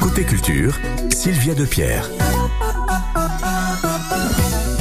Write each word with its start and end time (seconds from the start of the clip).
Côté 0.00 0.24
culture, 0.24 0.78
Sylvia 1.10 1.54
Depierre. 1.54 2.08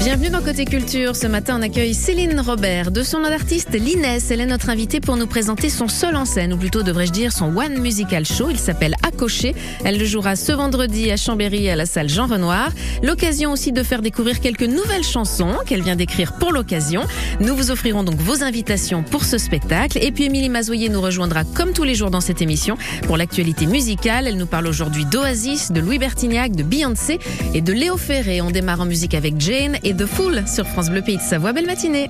Bienvenue 0.04 0.32
dans 0.32 0.42
Côté 0.42 0.66
Culture. 0.66 1.16
Ce 1.16 1.28
matin, 1.28 1.60
on 1.60 1.62
accueille 1.62 1.94
Céline 1.94 2.40
Robert. 2.40 2.90
De 2.90 3.04
son 3.04 3.20
nom 3.20 3.30
d'artiste, 3.30 3.74
l'Inès, 3.74 4.32
elle 4.32 4.42
est 4.42 4.48
notre 4.48 4.72
invitée 4.72 5.00
pour 5.00 5.16
nous 5.16 5.28
présenter 5.28 5.70
son 5.70 5.88
seul 5.88 6.16
en 6.16 6.26
scène, 6.26 6.54
ou 6.54 6.58
plutôt 6.58 6.82
devrais-je 6.82 7.12
dire 7.12 7.32
son 7.32 7.56
One 7.56 7.78
Musical 7.78 8.26
Show. 8.26 8.50
Il 8.50 8.58
s'appelle 8.58 8.96
Accroché. 9.04 9.54
Elle 9.86 10.00
le 10.00 10.06
jouera 10.06 10.36
ce 10.36 10.54
vendredi 10.54 11.12
à 11.12 11.18
Chambéry 11.18 11.70
à 11.70 11.76
la 11.76 11.86
salle 11.86 12.10
Jean 12.10 12.26
Renoir. 12.26 12.72
L'occasion 13.04 13.52
aussi 13.52 13.72
de 13.72 13.84
faire 13.84 14.02
découvrir 14.02 14.40
quelques 14.40 14.64
nouvelles 14.64 15.04
chansons 15.04 15.54
qu'elle 15.68 15.84
vient 15.84 15.96
d'écrire 15.96 16.34
pour 16.34 16.52
l'occasion. 16.52 17.04
Nous 17.40 17.56
vous 17.56 17.70
offrirons 17.70 18.04
donc 18.04 18.16
vos 18.16 18.44
invitations 18.44 19.04
pour 19.04 19.24
ce 19.24 19.38
spectacle. 19.38 20.00
Et 20.02 20.12
puis 20.12 20.24
Émilie 20.24 20.50
Mazoyer 20.50 20.90
nous 20.90 21.02
rejoindra 21.02 21.44
comme 21.44 21.74
tous 21.74 21.84
les 21.84 21.94
jours 21.94 22.10
dans 22.10 22.22
cette 22.22 22.42
émission 22.42 22.76
pour 23.04 23.18
l'actualité 23.18 23.68
musicale. 23.68 24.26
Elle 24.28 24.38
nous 24.38 24.48
parle 24.48 24.66
aujourd'hui 24.66 25.06
d'Oasis, 25.06 25.72
de 25.72 25.80
Louis 25.80 26.00
Bertignac, 26.00 26.56
de 26.56 26.64
Beyoncé 26.64 27.20
et 27.54 27.62
de 27.62 27.72
Léo 27.72 27.98
Ferré. 27.98 28.42
On 28.42 28.50
démarre 28.50 28.82
en 28.82 28.86
musique 28.86 29.14
avec 29.14 29.40
Jane 29.40 29.78
et 29.84 29.91
de 29.94 30.06
Fool 30.06 30.44
sur 30.48 30.68
France 30.68 30.90
Bleu 30.90 31.02
Pays 31.02 31.18
de 31.18 31.22
Savoie. 31.22 31.54
Belle 31.54 31.66
matinée. 31.66 32.10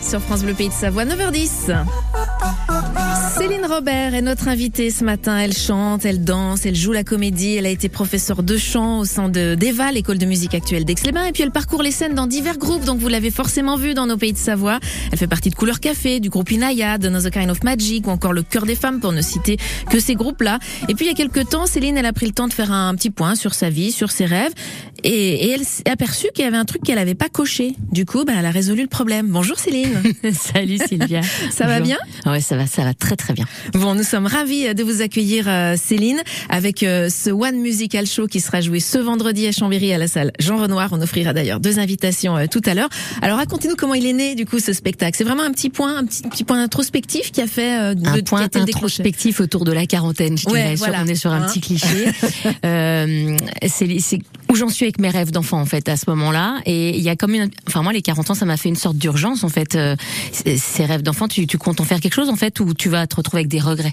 Sur 0.00 0.20
France 0.20 0.42
Bleu 0.42 0.54
Pays 0.54 0.68
de 0.68 0.74
Savoie 0.74 1.04
9h10. 1.04 1.72
Robert 3.66 4.14
est 4.14 4.22
notre 4.22 4.46
invitée 4.48 4.90
ce 4.90 5.02
matin. 5.02 5.38
Elle 5.38 5.52
chante, 5.52 6.04
elle 6.04 6.22
danse, 6.22 6.66
elle 6.66 6.76
joue 6.76 6.92
la 6.92 7.02
comédie. 7.02 7.56
Elle 7.56 7.66
a 7.66 7.70
été 7.70 7.88
professeure 7.88 8.42
de 8.42 8.56
chant 8.56 9.00
au 9.00 9.04
sein 9.04 9.28
de 9.28 9.54
d'EVA, 9.54 9.90
l'école 9.90 10.18
de 10.18 10.26
musique 10.26 10.54
actuelle 10.54 10.84
d'Aix-les-Bains. 10.84 11.24
Et 11.24 11.32
puis 11.32 11.42
elle 11.42 11.50
parcourt 11.50 11.82
les 11.82 11.90
scènes 11.90 12.14
dans 12.14 12.26
divers 12.26 12.58
groupes, 12.58 12.84
donc 12.84 13.00
vous 13.00 13.08
l'avez 13.08 13.30
forcément 13.30 13.76
vu 13.76 13.94
dans 13.94 14.06
nos 14.06 14.16
pays 14.16 14.32
de 14.32 14.38
Savoie. 14.38 14.78
Elle 15.10 15.18
fait 15.18 15.26
partie 15.26 15.50
de 15.50 15.56
Couleur 15.56 15.80
Café, 15.80 16.20
du 16.20 16.28
groupe 16.28 16.50
Inaya, 16.52 16.98
de 16.98 17.08
Another 17.08 17.30
Kind 17.30 17.50
of 17.50 17.64
Magic 17.64 18.06
ou 18.06 18.10
encore 18.10 18.32
le 18.32 18.42
Cœur 18.42 18.66
des 18.66 18.76
Femmes 18.76 19.00
pour 19.00 19.12
ne 19.12 19.20
citer 19.20 19.56
que 19.90 19.98
ces 19.98 20.14
groupes-là. 20.14 20.58
Et 20.88 20.94
puis 20.94 21.06
il 21.06 21.08
y 21.08 21.12
a 21.12 21.14
quelques 21.14 21.48
temps, 21.48 21.66
Céline, 21.66 21.96
elle 21.96 22.06
a 22.06 22.12
pris 22.12 22.26
le 22.26 22.32
temps 22.32 22.48
de 22.48 22.52
faire 22.52 22.70
un 22.70 22.94
petit 22.94 23.10
point 23.10 23.34
sur 23.34 23.54
sa 23.54 23.68
vie, 23.68 23.90
sur 23.90 24.12
ses 24.12 24.26
rêves. 24.26 24.52
Et, 25.02 25.46
et 25.46 25.50
elle 25.50 25.64
s'est 25.64 25.88
aperçue 25.88 26.28
qu'il 26.34 26.44
y 26.44 26.48
avait 26.48 26.56
un 26.56 26.64
truc 26.64 26.82
qu'elle 26.82 26.96
n'avait 26.96 27.14
pas 27.14 27.28
coché. 27.28 27.74
Du 27.90 28.06
coup, 28.06 28.24
bah, 28.24 28.32
elle 28.38 28.46
a 28.46 28.50
résolu 28.50 28.82
le 28.82 28.88
problème. 28.88 29.26
Bonjour 29.28 29.58
Céline. 29.58 30.02
Salut 30.32 30.78
Sylvia. 30.78 31.20
Ça 31.50 31.66
va 31.66 31.80
bien? 31.80 31.98
Ouais, 32.26 32.40
ça 32.40 32.56
va, 32.56 32.66
ça 32.66 32.84
va 32.84 32.94
très 32.94 33.16
très 33.16 33.34
bien. 33.34 33.46
Bon, 33.74 33.94
nous 33.94 34.02
sommes 34.02 34.26
ravis 34.26 34.74
de 34.74 34.82
vous 34.82 35.02
accueillir, 35.02 35.46
euh, 35.48 35.74
Céline, 35.76 36.20
avec 36.48 36.82
euh, 36.82 37.08
ce 37.08 37.30
One 37.30 37.56
Musical 37.60 38.06
Show 38.06 38.26
qui 38.26 38.40
sera 38.40 38.60
joué 38.60 38.80
ce 38.80 38.98
vendredi 38.98 39.46
à 39.46 39.52
Chambéry 39.52 39.92
à 39.92 39.98
la 39.98 40.08
salle 40.08 40.32
Jean 40.38 40.56
Renoir. 40.56 40.88
On 40.92 41.00
offrira 41.00 41.32
d'ailleurs 41.32 41.60
deux 41.60 41.78
invitations 41.78 42.36
euh, 42.36 42.46
tout 42.50 42.62
à 42.66 42.74
l'heure. 42.74 42.88
Alors, 43.22 43.38
racontez-nous 43.38 43.76
comment 43.76 43.94
il 43.94 44.06
est 44.06 44.12
né, 44.12 44.34
du 44.34 44.46
coup, 44.46 44.58
ce 44.58 44.72
spectacle. 44.72 45.16
C'est 45.16 45.24
vraiment 45.24 45.42
un 45.42 45.52
petit 45.52 45.70
point, 45.70 45.96
un 45.96 46.04
petit, 46.04 46.22
petit 46.22 46.44
point 46.44 46.62
introspectif 46.62 47.32
qui 47.32 47.40
a 47.40 47.46
fait 47.46 47.78
euh, 47.80 47.94
de, 47.94 48.06
Un 48.06 48.20
point 48.22 48.48
introspectif 48.54 49.40
autour 49.40 49.64
de 49.64 49.72
la 49.72 49.86
quarantaine, 49.86 50.36
je 50.38 50.46
Ouais, 50.48 50.62
dirais. 50.62 50.74
Voilà. 50.76 50.98
on 51.02 51.06
est 51.06 51.14
sur 51.14 51.32
un 51.32 51.42
Hein. 51.42 51.46
petit 51.48 51.60
cliché. 51.60 52.06
euh, 52.64 53.36
c'est, 53.66 54.18
j'en 54.56 54.68
suis 54.68 54.84
avec 54.84 54.98
mes 54.98 55.10
rêves 55.10 55.30
d'enfant 55.30 55.60
en 55.60 55.66
fait 55.66 55.88
à 55.88 55.96
ce 55.96 56.04
moment-là. 56.10 56.58
Et 56.66 56.96
il 56.96 57.02
y 57.02 57.08
a 57.08 57.16
comme 57.16 57.34
une, 57.34 57.50
enfin 57.68 57.82
moi 57.82 57.92
les 57.92 58.02
40 58.02 58.30
ans, 58.30 58.34
ça 58.34 58.44
m'a 58.46 58.56
fait 58.56 58.68
une 58.68 58.76
sorte 58.76 58.96
d'urgence 58.96 59.44
en 59.44 59.48
fait. 59.48 59.74
Euh, 59.76 59.96
ces 60.32 60.84
rêves 60.84 61.02
d'enfant, 61.02 61.28
tu, 61.28 61.46
tu 61.46 61.58
comptes 61.58 61.80
en 61.80 61.84
faire 61.84 62.00
quelque 62.00 62.14
chose 62.14 62.28
en 62.28 62.36
fait 62.36 62.58
ou 62.60 62.74
tu 62.74 62.88
vas 62.88 63.06
te 63.06 63.16
retrouver 63.16 63.40
avec 63.40 63.48
des 63.48 63.60
regrets? 63.60 63.92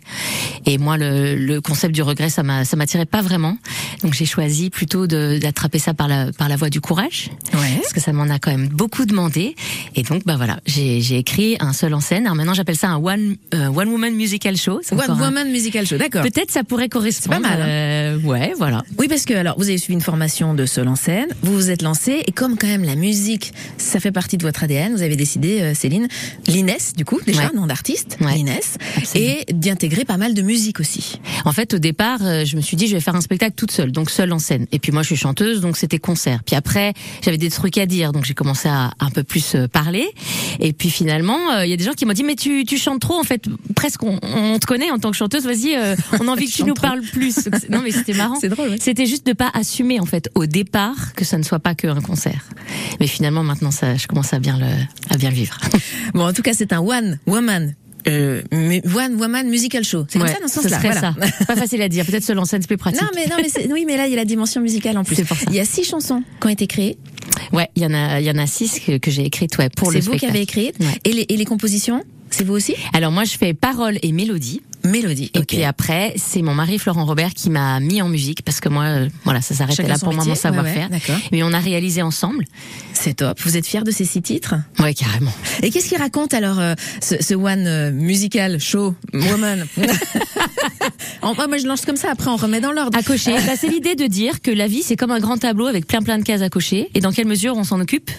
Et 0.66 0.78
moi 0.78 0.98
le, 0.98 1.36
le 1.36 1.62
concept 1.62 1.94
du 1.94 2.02
regret, 2.02 2.30
ça 2.30 2.44
m'a 2.44 2.66
ça 2.66 2.76
m'attirait 2.78 3.06
pas 3.06 3.22
vraiment. 3.22 3.58
Donc 4.02 4.14
j'ai 4.14 4.26
choisi 4.26 4.70
plutôt 4.70 5.08
d'attraper 5.08 5.80
ça 5.80 5.94
par 5.94 6.08
la 6.08 6.32
par 6.32 6.50
la 6.50 6.56
voie 6.56 6.70
du 6.70 6.82
courage 6.82 7.30
Ouais. 7.54 7.78
parce 7.82 7.94
que 7.94 8.00
ça 8.02 8.14
m'en 8.14 8.30
a 8.30 8.40
quand 8.40 8.52
même 8.52 8.68
beaucoup 8.70 9.06
demandé. 9.06 9.56
Et 9.96 10.04
donc, 10.04 10.24
bah 10.26 10.36
voilà, 10.38 10.60
j'ai 10.66 11.18
écrit 11.18 11.58
un 11.60 11.74
seul 11.74 11.94
en 11.94 12.00
scène. 12.00 12.26
Alors 12.26 12.36
maintenant, 12.36 12.54
j'appelle 12.54 12.76
ça 12.78 12.90
un 12.90 12.98
one 12.98 13.36
euh, 13.54 13.68
one 13.68 13.90
woman 13.90 14.14
musical 14.16 14.58
show. 14.58 14.82
One 14.92 15.00
un- 15.10 15.20
Woman 15.20 15.52
Musical 15.52 15.86
Show, 15.88 15.98
d'accord. 15.98 16.24
Peut-être 16.24 16.52
ça 16.52 16.64
pourrait 16.64 16.90
correspondre. 16.90 17.42
Pas 17.42 17.50
mal, 17.50 17.62
hein. 17.62 17.66
euh, 17.68 18.20
ouais, 18.20 18.54
voilà. 18.58 18.84
Oui, 18.98 19.08
parce 19.08 19.26
que 19.26 19.34
alors 19.34 19.56
vous 19.58 19.66
avez 19.70 19.78
suivi 19.78 19.94
une 19.94 20.02
formation 20.02 20.53
de 20.56 20.66
seul 20.66 20.88
en 20.88 20.96
scène, 20.96 21.28
vous 21.42 21.54
vous 21.54 21.70
êtes 21.70 21.82
lancé 21.82 22.24
et 22.26 22.32
comme 22.32 22.58
quand 22.58 22.68
même 22.68 22.84
la 22.84 22.96
musique, 22.96 23.54
ça 23.78 24.00
fait 24.00 24.12
partie 24.12 24.38
de 24.38 24.44
votre 24.44 24.64
ADN, 24.64 24.94
vous 24.96 25.02
avez 25.02 25.16
décidé, 25.16 25.62
euh, 25.62 25.74
Céline, 25.74 26.08
l'Inès 26.48 26.94
du 26.94 27.06
coup 27.06 27.20
déjà 27.26 27.44
Ouais. 27.44 27.50
nom 27.56 27.66
d'artiste, 27.68 28.18
Ouais. 28.22 28.36
l'Inès, 28.36 28.78
et 29.16 29.46
d'intégrer 29.54 30.06
pas 30.06 30.18
mal 30.18 30.34
de 30.34 30.42
musique 30.42 30.80
aussi. 30.80 31.20
En 31.46 31.52
fait, 31.52 31.74
au 31.74 31.80
départ, 31.80 32.20
euh, 32.24 32.46
je 32.46 32.56
me 32.56 32.62
suis 32.62 32.78
dit, 32.78 32.88
je 32.88 32.94
vais 32.96 33.02
faire 33.02 33.16
un 33.16 33.22
spectacle 33.22 33.54
toute 33.56 33.72
seule, 33.72 33.92
donc 33.92 34.10
seule 34.10 34.32
en 34.34 34.40
scène. 34.40 34.66
Et 34.72 34.80
puis 34.80 34.92
moi, 34.92 35.02
je 35.02 35.08
suis 35.08 35.16
chanteuse, 35.18 35.62
donc 35.62 35.78
c'était 35.78 36.00
concert. 36.00 36.42
Puis 36.46 36.56
après, 36.56 36.94
j'avais 37.22 37.38
des 37.38 37.50
trucs 37.50 37.78
à 37.78 37.86
dire, 37.86 38.12
donc 38.12 38.26
j'ai 38.26 38.34
commencé 38.34 38.70
à 38.70 38.92
un 39.00 39.10
peu 39.10 39.24
plus 39.24 39.56
euh, 39.56 39.68
parler. 39.68 40.08
Et 40.60 40.74
puis 40.74 40.90
finalement, 40.90 41.52
euh, 41.52 41.66
il 41.66 41.70
y 41.70 41.74
a 41.74 41.78
des 41.78 41.84
gens 41.84 41.94
qui 41.94 42.06
m'ont 42.06 42.14
dit, 42.14 42.24
mais 42.24 42.36
tu, 42.36 42.66
tu 42.66 42.78
chantes 42.78 43.02
trop, 43.02 43.20
en 43.20 43.24
fait, 43.24 43.46
presque 43.76 44.04
on, 44.04 44.20
on 44.22 44.60
te 44.60 44.66
connaît 44.66 44.92
en 44.92 45.00
tant 45.00 45.12
que 45.12 45.18
chanteuse, 45.18 45.44
vas-y, 45.46 45.76
euh, 45.76 45.96
on 46.20 46.28
a 46.28 46.32
envie 46.32 46.46
que 46.48 46.52
tu 46.56 46.64
nous 46.66 46.74
parles 46.74 47.02
plus. 47.02 47.36
Non, 47.70 47.82
mais 47.84 47.92
c'était 47.92 48.14
marrant. 48.14 48.36
C'est 48.42 48.50
drôle, 48.50 48.70
ouais. 48.70 48.78
C'était 48.80 49.06
juste 49.06 49.26
de 49.26 49.34
pas 49.34 49.50
assumer, 49.54 50.00
en 50.00 50.06
fait, 50.06 50.30
au 50.36 50.46
départ, 50.46 51.14
que 51.16 51.26
ça 51.26 51.38
ne 51.38 51.44
soit 51.44 51.60
pas 51.60 51.76
qu'un 51.76 52.02
concert. 52.02 52.46
Mais 53.00 53.08
finalement, 53.08 53.44
maintenant, 53.44 53.72
ça, 53.72 53.96
je 53.96 54.08
commence 54.08 54.34
à 54.34 54.40
bien 54.40 54.58
le, 54.58 54.66
à 55.14 55.18
bien 55.18 55.30
le 55.30 55.36
vivre. 55.36 55.58
Bon, 56.14 56.28
en 56.28 56.34
tout 56.34 56.42
cas, 56.42 56.54
c'est 56.54 56.74
un 56.74 56.80
One 56.80 57.20
Woman. 57.28 57.76
Euh, 58.08 58.42
one 58.52 59.16
Woman 59.16 59.48
Musical 59.50 59.84
Show. 59.86 60.06
C'est 60.10 60.20
comme 60.20 60.28
Ouais, 60.28 60.34
ça 60.34 60.40
dans 60.42 60.48
ce 60.50 60.62
sens-là. 60.62 60.80
voilà. 60.80 61.00
ça. 61.02 61.16
C'est 61.40 61.48
pas 61.48 61.56
facile 61.56 61.82
à 61.82 61.88
dire. 61.88 62.06
Peut-être 62.06 62.30
en 62.38 62.44
scène, 62.46 62.62
c'est 62.62 62.68
plus 62.68 62.76
pratique. 62.78 63.02
Non 63.02 63.08
mais 63.16 63.26
non 63.28 63.38
mais 63.42 63.48
c'est- 63.48 63.72
oui 63.72 63.86
mais 63.88 63.96
là 63.96 64.08
il 64.08 64.10
y 64.10 64.14
a 64.14 64.18
la 64.18 64.26
dimension 64.26 64.60
musicale 64.60 64.98
en 64.98 65.06
plus. 65.06 65.16
C'est 65.16 65.24
pour 65.24 65.38
ça. 65.38 65.46
Il 65.48 65.56
y 65.56 65.60
a 65.62 65.66
six 65.66 65.86
chansons 65.86 66.22
qui 66.42 66.48
ont 66.48 66.50
été 66.50 66.68
créées. 66.68 66.98
Ouais, 67.54 67.70
il 67.78 67.82
y 67.84 67.86
en 67.86 67.94
a, 67.94 68.20
il 68.20 68.26
y 68.26 68.30
en 68.30 68.38
a 68.38 68.46
six 68.46 68.82
que, 68.86 68.98
que 68.98 69.10
j'ai 69.10 69.24
écrites, 69.26 69.58
ouais, 69.58 69.70
pour 69.70 69.92
C'est 69.94 70.00
le 70.00 70.04
vous 70.04 70.12
qui 70.12 70.18
spectacle. 70.18 70.34
avez 70.36 70.42
écrit 70.44 70.72
Ouais. 70.82 71.00
et 71.06 71.14
les 71.14 71.26
et 71.30 71.38
les 71.38 71.46
compositions 71.46 72.04
c'est 72.30 72.44
vous 72.44 72.54
aussi? 72.56 72.74
Alors 72.94 73.12
moi, 73.12 73.26
je 73.26 73.38
fais 73.38 73.54
paroles 73.54 74.00
et 74.02 74.12
mélodies. 74.12 74.62
Mélodie. 74.86 75.32
Et 75.34 75.44
puis 75.44 75.64
après, 75.64 76.14
c'est 76.18 76.42
mon 76.42 76.54
mari 76.54 76.78
Florent 76.80 77.06
Robert 77.06 77.34
qui 77.34 77.50
m'a 77.50 77.80
mis 77.80 78.02
en 78.02 78.10
musique 78.10 78.44
parce 78.44 78.60
que 78.60 78.70
moi, 78.70 78.84
euh, 78.86 79.10
voilà, 79.24 79.42
ça 79.42 79.56
s'arrêtait 79.56 79.84
là 79.88 79.98
pour 79.98 80.14
moi 80.14 80.24
mon. 80.24 80.32
Ouais, 80.32 80.36
savoir-faire. 80.36 80.90
ouais. 80.92 81.00
Mais 81.32 81.42
on 81.44 81.54
a 81.54 81.60
réalisé 81.60 82.02
ensemble. 82.02 82.46
c'est 82.94 83.16
top. 83.16 83.40
Vous 83.42 83.56
êtes 83.58 83.66
fiers 83.66 83.84
de 83.84 83.92
ces 83.92 84.06
six 84.06 84.22
titres? 84.22 84.56
Ouais, 84.80 84.94
carrément. 84.94 85.32
Et 85.62 85.70
qu'est-ce 85.72 85.90
qu'il 85.90 85.98
raconte 85.98 86.34
alors 86.34 86.60
euh, 86.60 86.74
ce, 87.02 87.16
ce 87.22 87.34
One 87.34 87.66
euh, 87.68 87.92
Musical 87.92 88.60
Show 88.60 88.96
Woman 89.14 89.66
En- 91.22 91.34
Moi 91.36 91.58
je 91.58 91.68
lance 91.68 91.86
comme 91.86 91.96
ça. 91.98 92.12
Après 92.12 92.30
on 92.30 92.36
remet 92.36 92.60
dans 92.62 92.72
l'ordre. 92.72 92.98
À 92.98 93.04
cocher. 93.04 93.34
Bah, 93.46 93.54
c'est 93.60 93.68
l'idée 93.70 93.96
de 93.96 94.06
dire 94.08 94.42
que 94.42 94.52
la 94.52 94.68
vie, 94.68 94.82
c'est 94.84 94.96
comme 94.96 95.12
un 95.12 95.20
grand 95.20 95.38
tableau 95.38 95.68
avec 95.68 95.88
plein 95.88 96.02
plein 96.02 96.18
de 96.18 96.24
cases 96.24 96.42
à 96.42 96.50
cocher. 96.50 96.90
Et 96.94 97.00
dans 97.00 97.12
quelle 97.12 97.28
mesure 97.28 97.56
on 97.58 97.64
s'en 97.64 97.80
occupe? 97.80 98.12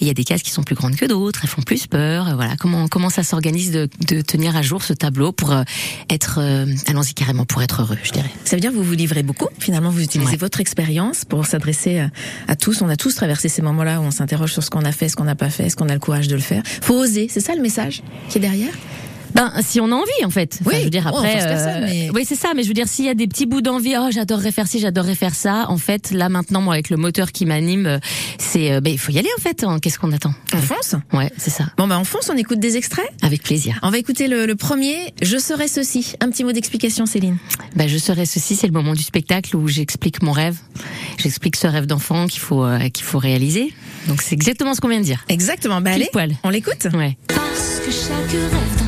Il 0.00 0.06
y 0.06 0.10
a 0.10 0.14
des 0.14 0.24
cases 0.24 0.42
qui 0.42 0.50
sont 0.50 0.62
plus 0.62 0.74
grandes 0.74 0.96
que 0.96 1.06
d'autres. 1.06 1.40
Elles 1.42 1.48
font 1.48 1.62
plus 1.62 1.86
peur. 1.86 2.34
Voilà. 2.36 2.56
Comment 2.58 2.88
comment 2.88 3.08
ça 3.10 3.22
s'organise 3.22 3.70
de, 3.70 3.88
de 4.08 4.20
tenir 4.20 4.54
à 4.56 4.62
jour 4.62 4.82
ce 4.82 4.92
tableau 4.92 5.32
pour 5.32 5.52
euh, 5.52 5.62
être, 6.10 6.38
euh, 6.40 6.66
allons-y 6.86 7.14
carrément, 7.14 7.44
pour 7.44 7.62
être 7.62 7.82
heureux, 7.82 7.98
je 8.02 8.12
dirais. 8.12 8.30
Ça 8.44 8.56
veut 8.56 8.60
dire 8.60 8.70
que 8.70 8.76
vous 8.76 8.82
vous 8.84 8.92
livrez 8.94 9.22
beaucoup. 9.22 9.48
Finalement, 9.58 9.90
vous 9.90 10.02
utilisez 10.02 10.32
Ouais. 10.32 10.36
votre 10.36 10.60
expérience 10.60 11.24
pour 11.24 11.46
s'adresser 11.46 11.98
à, 11.98 12.10
à 12.48 12.56
tous. 12.56 12.82
On 12.82 12.88
a 12.88 12.96
tous 12.96 13.14
traversé 13.14 13.48
ces 13.48 13.62
moments-là 13.62 14.00
où 14.00 14.04
on 14.04 14.10
s'interroge 14.10 14.52
sur 14.52 14.62
ce 14.62 14.70
qu'on 14.70 14.84
a 14.84 14.92
fait, 14.92 15.08
ce 15.08 15.16
qu'on 15.16 15.24
n'a 15.24 15.34
pas 15.34 15.50
fait, 15.50 15.66
est-ce 15.66 15.76
qu'on 15.76 15.88
a 15.88 15.94
le 15.94 16.00
courage 16.00 16.28
de 16.28 16.34
le 16.34 16.40
faire. 16.42 16.62
Faut 16.82 16.94
oser. 16.94 17.28
C'est 17.30 17.40
ça 17.40 17.54
le 17.54 17.62
message 17.62 18.02
qui 18.28 18.38
est 18.38 18.40
derrière? 18.40 18.72
Ben, 19.34 19.52
si 19.60 19.80
on 19.80 19.90
a 19.92 19.94
envie, 19.94 20.24
en 20.24 20.30
fait. 20.30 20.58
Enfin, 20.60 20.70
Oui. 20.70 20.76
je 20.80 20.84
veux 20.84 20.90
dire 20.90 21.10
Oh, 21.12 21.16
après. 21.18 21.32
force 21.32 21.44
personne, 21.44 21.80
mais- 21.84 22.10
Oui, 22.14 22.24
c'est 22.26 22.34
ça. 22.36 22.52
Mais 22.56 22.62
je 22.62 22.68
veux 22.68 22.74
dire, 22.74 22.88
s'il 22.88 23.04
y 23.04 23.08
a 23.08 23.14
des 23.14 23.26
petits 23.26 23.44
bouts 23.46 23.60
d'envie, 23.60 23.94
oh, 23.98 24.08
j'adorerais 24.10 24.52
faire 24.52 24.66
ci, 24.66 24.78
j'adorerais 24.78 25.14
faire 25.14 25.34
ça. 25.34 25.66
En 25.68 25.76
fait, 25.76 26.10
là 26.10 26.28
maintenant, 26.28 26.60
moi, 26.62 26.74
avec 26.74 26.88
le 26.90 26.96
moteur 26.96 27.32
qui 27.32 27.44
m'anime, 27.44 27.86
euh, 27.86 27.98
c'est, 28.38 28.72
euh, 28.72 28.80
ben, 28.80 28.92
il 28.92 28.98
faut 28.98 29.12
y 29.12 29.18
aller 29.18 29.28
en 29.38 29.40
fait. 29.42 29.64
hein. 29.64 29.78
Qu'est-ce 29.80 29.98
qu'on 29.98 30.12
attend? 30.12 30.32
On 30.54 30.58
fonce? 30.58 30.94
Ouais, 31.12 31.30
c'est 31.36 31.50
ça. 31.50 31.64
Bon 31.76 31.86
bah 31.86 31.98
on 32.00 32.04
fonce. 32.04 32.30
On 32.32 32.36
écoute 32.36 32.60
des 32.60 32.76
extraits? 32.76 33.06
Avec 33.22 33.42
plaisir. 33.42 33.78
On 33.82 33.90
va 33.90 33.98
écouter 33.98 34.28
le, 34.28 34.46
le 34.46 34.54
premier. 34.56 34.96
Je 35.22 35.36
serai 35.38 35.68
ceci. 35.68 36.14
Un 36.20 36.30
petit 36.30 36.44
mot 36.44 36.52
d'explication, 36.52 37.04
Céline. 37.06 37.36
Ben, 37.74 37.88
je 37.88 37.98
serai 37.98 38.24
ceci, 38.26 38.56
c'est 38.56 38.66
le 38.66 38.72
moment 38.72 38.94
du 38.94 39.02
spectacle 39.02 39.54
où 39.56 39.68
j'explique 39.68 40.22
mon 40.22 40.32
rêve. 40.32 40.56
J'explique 41.18 41.56
ce 41.56 41.66
rêve 41.66 41.86
d'enfant 41.86 42.26
qu'il 42.26 42.40
faut 42.40 42.64
euh, 42.64 42.88
qu'il 42.88 43.04
faut 43.04 43.18
réaliser. 43.18 43.72
Donc 44.08 44.22
c'est 44.22 44.34
exactement 44.34 44.74
ce 44.74 44.80
qu'on 44.80 44.88
vient 44.88 45.00
de 45.00 45.04
dire. 45.04 45.24
Exactement. 45.28 45.82
Pile 45.82 45.92
allez, 45.92 46.08
poil. 46.12 46.32
on 46.44 46.48
l'écoute? 46.50 46.86
Ouais. 46.94 47.16
Parce 47.28 47.80
que 47.84 47.90
chaque 47.90 48.30
rêve 48.30 48.85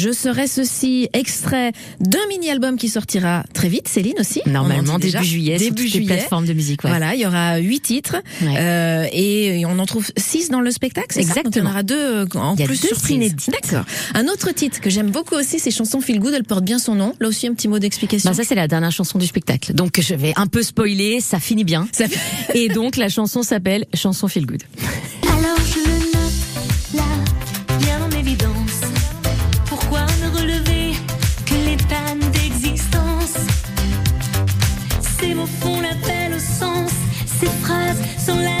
Je 0.00 0.12
serai 0.12 0.46
ceci. 0.46 1.08
Extrait 1.12 1.72
d'un 2.00 2.26
mini-album 2.28 2.76
qui 2.78 2.88
sortira 2.88 3.44
très 3.52 3.68
vite. 3.68 3.86
Céline 3.88 4.14
aussi. 4.18 4.40
Normalement 4.46 4.98
déjà. 4.98 5.18
début 5.18 5.30
juillet 5.30 5.58
sur 5.58 5.66
Début 5.68 5.82
toutes 5.84 5.92
les 5.94 6.00
juillet. 6.00 6.16
plateformes 6.16 6.46
de 6.46 6.52
musique. 6.54 6.84
Ouais. 6.84 6.90
Voilà, 6.90 7.14
il 7.14 7.20
y 7.20 7.26
aura 7.26 7.58
huit 7.58 7.80
titres 7.80 8.16
Ouais. 8.42 8.54
euh, 8.58 9.06
et 9.12 9.64
on 9.66 9.78
en 9.78 9.84
trouve 9.86 10.06
six 10.16 10.48
dans 10.48 10.60
le 10.60 10.70
spectacle. 10.70 11.08
c'est 11.10 11.22
ça 11.22 11.42
Donc, 11.42 11.54
il 11.54 11.58
y 11.58 11.60
en 11.62 11.66
Exactement. 11.66 11.70
aura 11.70 11.82
deux 11.82 11.96
euh, 11.98 12.26
en 12.34 12.54
Il 12.54 12.60
y 12.60 12.62
a 12.64 12.66
plus 12.66 13.10
inédites. 13.10 13.50
D'accord. 13.50 13.84
Un 14.14 14.26
autre 14.28 14.50
titre 14.52 14.80
que 14.80 14.88
j'aime 14.90 15.10
beaucoup 15.10 15.34
aussi, 15.34 15.58
c'est 15.58 15.70
chanson 15.70 16.00
Feel 16.00 16.18
Good. 16.20 16.32
Elle 16.34 16.44
porte 16.44 16.64
bien 16.64 16.78
son 16.78 16.94
nom. 16.94 17.14
Là 17.20 17.28
aussi, 17.28 17.46
un 17.46 17.54
petit 17.54 17.68
mot 17.68 17.78
d'explication. 17.78 18.30
Ben, 18.30 18.34
ça 18.36 18.44
c'est 18.44 18.54
la 18.54 18.68
dernière 18.68 18.92
chanson 18.92 19.18
du 19.18 19.26
spectacle. 19.26 19.74
Donc 19.74 20.00
je 20.00 20.14
vais 20.14 20.32
un 20.36 20.46
peu 20.46 20.62
spoiler, 20.62 21.20
ça 21.20 21.38
finit 21.40 21.64
bien. 21.64 21.88
Ça 21.92 22.04
Et 22.54 22.68
donc 22.68 22.96
la 22.96 23.08
chanson 23.08 23.42
s'appelle 23.42 23.86
Chanson 23.94 24.28
Feel 24.28 24.46
Good. 24.46 24.62
mots 35.40 35.46
font 35.46 35.80
l'appel 35.80 36.34
au 36.34 36.38
sens, 36.38 36.90
ces 37.26 37.46
phrases 37.62 38.00
sont 38.18 38.38
là, 38.38 38.59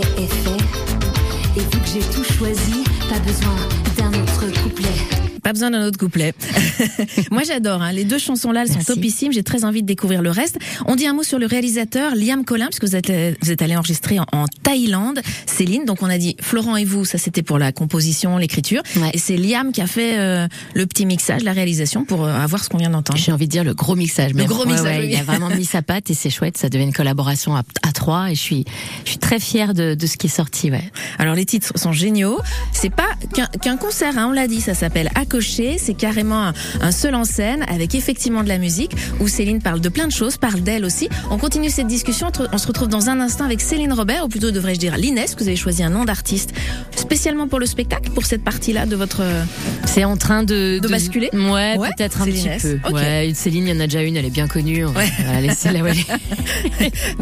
est 0.00 0.26
fait. 0.26 0.62
Et 1.56 1.60
vu 1.60 1.80
que 1.80 1.86
j'ai 1.86 2.00
tout 2.00 2.24
choisi, 2.24 2.84
pas 3.08 3.18
besoin 3.20 3.56
d'un 3.96 4.22
autre 4.22 4.62
couplet. 4.62 5.27
Pas 5.48 5.54
besoin 5.54 5.70
d'un 5.70 5.86
autre 5.86 5.96
couplet. 5.96 6.34
Moi 7.30 7.40
j'adore, 7.42 7.80
hein. 7.80 7.90
les 7.90 8.04
deux 8.04 8.18
chansons 8.18 8.52
là, 8.52 8.64
elles 8.66 8.70
sont 8.70 8.92
topissimes, 8.92 9.32
j'ai 9.32 9.42
très 9.42 9.64
envie 9.64 9.80
de 9.80 9.86
découvrir 9.86 10.20
le 10.20 10.30
reste. 10.30 10.58
On 10.84 10.94
dit 10.94 11.06
un 11.06 11.14
mot 11.14 11.22
sur 11.22 11.38
le 11.38 11.46
réalisateur 11.46 12.14
Liam 12.14 12.44
Collin, 12.44 12.66
parce 12.66 12.78
que 12.78 12.84
vous 12.84 12.96
êtes, 12.96 13.10
vous 13.40 13.50
êtes 13.50 13.62
allé 13.62 13.74
enregistrer 13.74 14.18
en, 14.20 14.26
en 14.32 14.44
Thaïlande. 14.62 15.22
Céline, 15.46 15.86
donc 15.86 16.02
on 16.02 16.10
a 16.10 16.18
dit 16.18 16.36
Florent 16.42 16.76
et 16.76 16.84
vous, 16.84 17.06
ça 17.06 17.16
c'était 17.16 17.40
pour 17.42 17.58
la 17.58 17.72
composition, 17.72 18.36
l'écriture. 18.36 18.82
Ouais. 18.96 19.10
Et 19.14 19.18
c'est 19.18 19.38
Liam 19.38 19.72
qui 19.72 19.80
a 19.80 19.86
fait 19.86 20.18
euh, 20.18 20.46
le 20.74 20.84
petit 20.84 21.06
mixage, 21.06 21.42
la 21.44 21.54
réalisation 21.54 22.04
pour 22.04 22.26
euh, 22.26 22.34
avoir 22.34 22.62
ce 22.62 22.68
qu'on 22.68 22.76
vient 22.76 22.90
d'entendre. 22.90 23.18
J'ai 23.18 23.32
envie 23.32 23.46
de 23.46 23.50
dire 23.50 23.64
le 23.64 23.72
gros 23.72 23.96
mixage. 23.96 24.34
même. 24.34 24.44
gros 24.44 24.66
Ouais, 24.66 24.72
mixage, 24.72 24.98
ouais, 24.98 25.06
oui. 25.06 25.12
Il 25.12 25.16
a 25.18 25.22
vraiment 25.22 25.48
mis 25.48 25.64
sa 25.64 25.80
patte 25.80 26.10
et 26.10 26.14
c'est 26.14 26.28
chouette. 26.28 26.58
Ça 26.58 26.68
devient 26.68 26.84
une 26.84 26.92
collaboration 26.92 27.56
à, 27.56 27.62
à 27.82 27.92
trois 27.92 28.30
et 28.30 28.34
je 28.34 28.40
suis, 28.42 28.66
je 29.06 29.12
suis 29.12 29.18
très 29.18 29.40
fière 29.40 29.72
de, 29.72 29.94
de 29.94 30.06
ce 30.06 30.18
qui 30.18 30.26
est 30.26 30.30
sorti. 30.30 30.70
Ouais. 30.70 30.84
Alors 31.18 31.34
les 31.34 31.46
titres 31.46 31.72
sont 31.74 31.92
géniaux. 31.92 32.38
C'est 32.72 32.94
pas 32.94 33.08
qu'un 33.62 33.78
concert, 33.78 34.18
hein, 34.18 34.26
on 34.28 34.32
l'a 34.32 34.46
dit, 34.46 34.60
ça 34.60 34.74
s'appelle 34.74 35.10
C'est 35.40 35.94
carrément 35.94 36.42
un, 36.48 36.52
un 36.80 36.92
seul 36.92 37.14
en 37.14 37.24
scène 37.24 37.64
avec 37.68 37.94
effectivement 37.94 38.42
de 38.42 38.48
la 38.48 38.58
musique 38.58 38.92
où 39.20 39.28
Céline 39.28 39.60
parle 39.62 39.80
de 39.80 39.88
plein 39.88 40.06
de 40.06 40.12
choses, 40.12 40.36
parle 40.36 40.60
d'elle 40.60 40.84
aussi. 40.84 41.08
On 41.30 41.38
continue 41.38 41.70
cette 41.70 41.86
discussion. 41.86 42.28
On 42.52 42.58
se 42.58 42.66
retrouve 42.66 42.88
dans 42.88 43.08
un 43.08 43.20
instant 43.20 43.44
avec 43.44 43.60
Céline 43.60 43.92
Robert, 43.92 44.24
ou 44.24 44.28
plutôt 44.28 44.50
devrais-je 44.50 44.78
dire 44.80 44.96
l'Inès, 44.96 45.34
que 45.34 45.40
vous 45.42 45.48
avez 45.48 45.56
choisi 45.56 45.82
un 45.82 45.90
nom 45.90 46.04
d'artiste 46.04 46.50
spécialement 46.96 47.48
pour 47.48 47.58
le 47.60 47.66
spectacle, 47.66 48.10
pour 48.10 48.26
cette 48.26 48.42
partie-là 48.44 48.86
de 48.86 48.96
votre. 48.96 49.22
C'est 49.86 50.04
en 50.04 50.16
train 50.16 50.42
de, 50.42 50.78
De 50.80 50.88
basculer 50.88 51.30
Ouais, 51.32 51.76
Ouais, 51.78 51.88
peut-être 51.96 52.22
un 52.22 52.24
petit 52.26 52.48
peu. 52.60 52.78
Ok. 52.88 52.94
Ouais, 52.94 53.32
Céline, 53.34 53.66
il 53.68 53.74
y 53.74 53.76
en 53.76 53.80
a 53.80 53.84
déjà 53.86 54.02
une, 54.02 54.16
elle 54.16 54.26
est 54.26 54.30
bien 54.30 54.48
connue. 54.48 54.84
On 54.84 54.90
va, 54.92 55.00
Ouais. 55.00 55.40
laisser 55.42 55.70
la 55.70 55.82
ouais. 55.82 55.94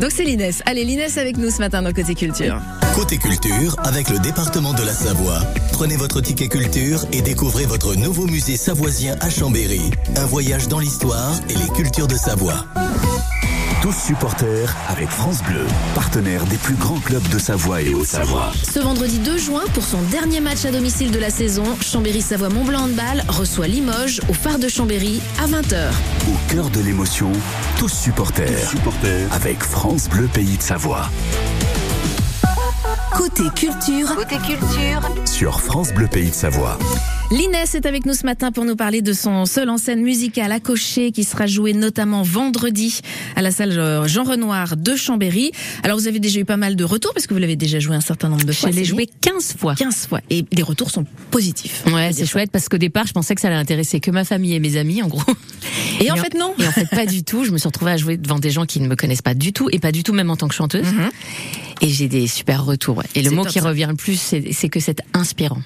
Donc 0.00 0.10
c'est 0.10 0.24
l'Inès. 0.24 0.62
Allez, 0.66 0.84
l'Inès 0.84 1.16
avec 1.18 1.36
nous 1.36 1.50
ce 1.50 1.58
matin 1.58 1.82
dans 1.82 1.92
Côté 1.92 2.14
Culture. 2.14 2.60
Côté 2.94 3.18
culture 3.18 3.76
avec 3.84 4.08
le 4.10 4.18
département 4.18 4.72
de 4.72 4.82
la 4.82 4.92
Savoie. 4.92 5.40
Prenez 5.72 5.96
votre 5.96 6.20
ticket 6.20 6.48
culture 6.48 7.04
et 7.12 7.20
découvrez 7.22 7.66
votre 7.66 7.94
nouveau 7.96 8.26
musée 8.26 8.56
savoisien 8.56 9.16
à 9.20 9.30
Chambéry. 9.30 9.80
Un 10.16 10.26
voyage 10.26 10.68
dans 10.68 10.78
l'histoire 10.78 11.32
et 11.48 11.54
les 11.54 11.68
cultures 11.74 12.06
de 12.06 12.14
Savoie. 12.14 12.64
Tous 13.82 13.92
supporters 13.92 14.74
avec 14.88 15.08
France 15.08 15.42
Bleu, 15.42 15.64
partenaire 15.94 16.44
des 16.46 16.56
plus 16.56 16.74
grands 16.74 16.98
clubs 16.98 17.26
de 17.28 17.38
Savoie 17.38 17.82
et 17.82 17.94
Haute-Savoie. 17.94 18.52
Ce 18.62 18.80
vendredi 18.80 19.18
2 19.18 19.38
juin, 19.38 19.62
pour 19.74 19.84
son 19.84 20.02
dernier 20.10 20.40
match 20.40 20.64
à 20.64 20.72
domicile 20.72 21.10
de 21.10 21.18
la 21.18 21.30
saison, 21.30 21.64
Chambéry-Savoie-Mont-Blanc 21.80 22.84
Handball 22.84 23.24
reçoit 23.28 23.68
Limoges 23.68 24.20
au 24.28 24.32
phare 24.32 24.58
de 24.58 24.68
Chambéry 24.68 25.20
à 25.38 25.46
20h. 25.46 25.90
Au 26.28 26.52
cœur 26.52 26.70
de 26.70 26.80
l'émotion, 26.80 27.30
tous 27.78 27.88
supporters, 27.88 28.72
avec 29.30 29.62
France 29.62 30.08
Bleu 30.08 30.28
Pays 30.32 30.56
de 30.56 30.62
Savoie. 30.62 31.08
Côté 33.16 33.44
culture. 33.54 34.14
Côté 34.14 34.36
culture. 34.36 35.00
Sur 35.24 35.60
France 35.60 35.92
Bleu 35.92 36.06
Pays 36.06 36.30
de 36.30 36.34
Savoie. 36.34 36.78
L'Inès 37.32 37.74
est 37.74 37.86
avec 37.86 38.06
nous 38.06 38.14
ce 38.14 38.24
matin 38.24 38.52
pour 38.52 38.64
nous 38.64 38.76
parler 38.76 39.02
de 39.02 39.12
son 39.12 39.46
seul 39.46 39.68
en 39.68 39.78
scène 39.78 40.00
musicale 40.02 40.52
à 40.52 40.60
cocher 40.60 41.10
qui 41.10 41.24
sera 41.24 41.46
joué 41.46 41.72
notamment 41.72 42.22
vendredi 42.22 43.00
à 43.34 43.42
la 43.42 43.50
salle 43.50 43.72
euh, 43.78 44.06
Jean 44.06 44.22
Renoir 44.22 44.76
de 44.76 44.94
Chambéry. 44.94 45.50
Alors 45.82 45.98
vous 45.98 46.06
avez 46.06 46.20
déjà 46.20 46.38
eu 46.38 46.44
pas 46.44 46.56
mal 46.56 46.76
de 46.76 46.84
retours 46.84 47.12
parce 47.14 47.26
que 47.26 47.34
vous 47.34 47.40
l'avez 47.40 47.56
déjà 47.56 47.80
joué 47.80 47.96
un 47.96 48.00
certain 48.00 48.28
nombre 48.28 48.44
de 48.44 48.52
Je 48.52 48.58
fois. 48.58 48.68
l'ai 48.68 48.74
Céline. 48.76 48.90
joué 48.90 49.08
15 49.22 49.56
fois. 49.58 49.74
15 49.74 50.06
fois 50.08 50.20
et 50.30 50.44
les 50.52 50.62
retours 50.62 50.90
sont 50.90 51.04
positifs. 51.32 51.82
Ouais, 51.86 52.10
c'est 52.12 52.26
chouette 52.26 52.50
parce 52.52 52.68
qu'au 52.68 52.78
départ, 52.78 53.06
je 53.08 53.12
pensais 53.12 53.34
que 53.34 53.40
ça 53.40 53.48
allait 53.48 53.56
intéresser 53.56 53.98
que 53.98 54.10
ma 54.12 54.24
famille 54.24 54.54
et 54.54 54.60
mes 54.60 54.76
amis, 54.76 55.02
en 55.02 55.08
gros. 55.08 55.22
Et 56.00 56.10
en 56.10 56.14
Et 56.14 56.20
en- 56.20 56.22
fait 56.22 56.34
non. 56.34 56.54
Et 56.58 56.66
en 56.66 56.70
fait, 56.72 56.86
pas 56.90 57.06
du 57.06 57.24
tout. 57.24 57.44
Je 57.44 57.50
me 57.50 57.58
suis 57.58 57.66
retrouvée 57.66 57.92
à 57.92 57.96
jouer 57.96 58.16
devant 58.18 58.38
des 58.38 58.50
gens 58.50 58.66
qui 58.66 58.80
ne 58.80 58.86
me 58.86 58.94
connaissent 58.96 59.22
pas 59.22 59.34
du 59.34 59.52
tout 59.52 59.68
et 59.72 59.78
pas 59.78 59.92
du 59.92 60.02
tout 60.04 60.12
même 60.12 60.30
en 60.30 60.36
tant 60.36 60.46
que 60.46 60.54
chanteuse. 60.54 60.86
Et 61.80 61.88
j'ai 61.88 62.06
des 62.08 62.26
super 62.26 62.64
retours. 62.64 62.98
ouais. 62.98 63.05
Et 63.14 63.22
le 63.22 63.30
mot 63.30 63.44
qui 63.44 63.60
ça. 63.60 63.68
revient 63.68 63.86
le 63.88 63.96
plus, 63.96 64.16
c'est 64.16 64.68
que 64.68 64.80
c'est 64.80 65.02
inspirant. 65.14 65.60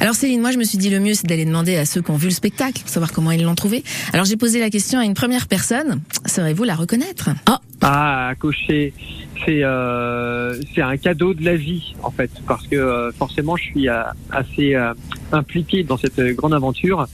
Alors 0.00 0.14
Céline, 0.14 0.40
moi 0.40 0.50
je 0.50 0.58
me 0.58 0.64
suis 0.64 0.78
dit 0.78 0.90
le 0.90 1.00
mieux 1.00 1.14
c'est 1.14 1.26
d'aller 1.26 1.44
demander 1.44 1.76
à 1.76 1.86
ceux 1.86 2.02
qui 2.02 2.10
ont 2.10 2.16
vu 2.16 2.28
le 2.28 2.34
spectacle, 2.34 2.82
savoir 2.86 3.12
comment 3.12 3.30
ils 3.30 3.42
l'ont 3.42 3.54
trouvé. 3.54 3.82
Alors 4.12 4.24
j'ai 4.26 4.36
posé 4.36 4.60
la 4.60 4.70
question 4.70 4.98
à 4.98 5.04
une 5.04 5.14
première 5.14 5.48
personne. 5.48 6.00
Saurez-vous 6.26 6.64
la 6.64 6.74
reconnaître? 6.74 7.30
Ah, 7.82 8.28
à 8.28 8.34
cocher, 8.34 8.92
c'est 9.44 9.62
euh, 9.62 10.54
c'est 10.74 10.82
un 10.82 10.96
cadeau 10.96 11.34
de 11.34 11.44
la 11.44 11.56
vie 11.56 11.94
en 12.02 12.10
fait, 12.10 12.30
parce 12.46 12.66
que 12.66 12.76
euh, 12.76 13.12
forcément 13.12 13.56
je 13.56 13.64
suis 13.64 13.88
euh, 13.88 14.02
assez 14.30 14.74
euh, 14.74 14.92
impliqué 15.32 15.82
dans 15.82 15.96
cette 15.96 16.20
grande 16.36 16.54
aventure 16.54 17.06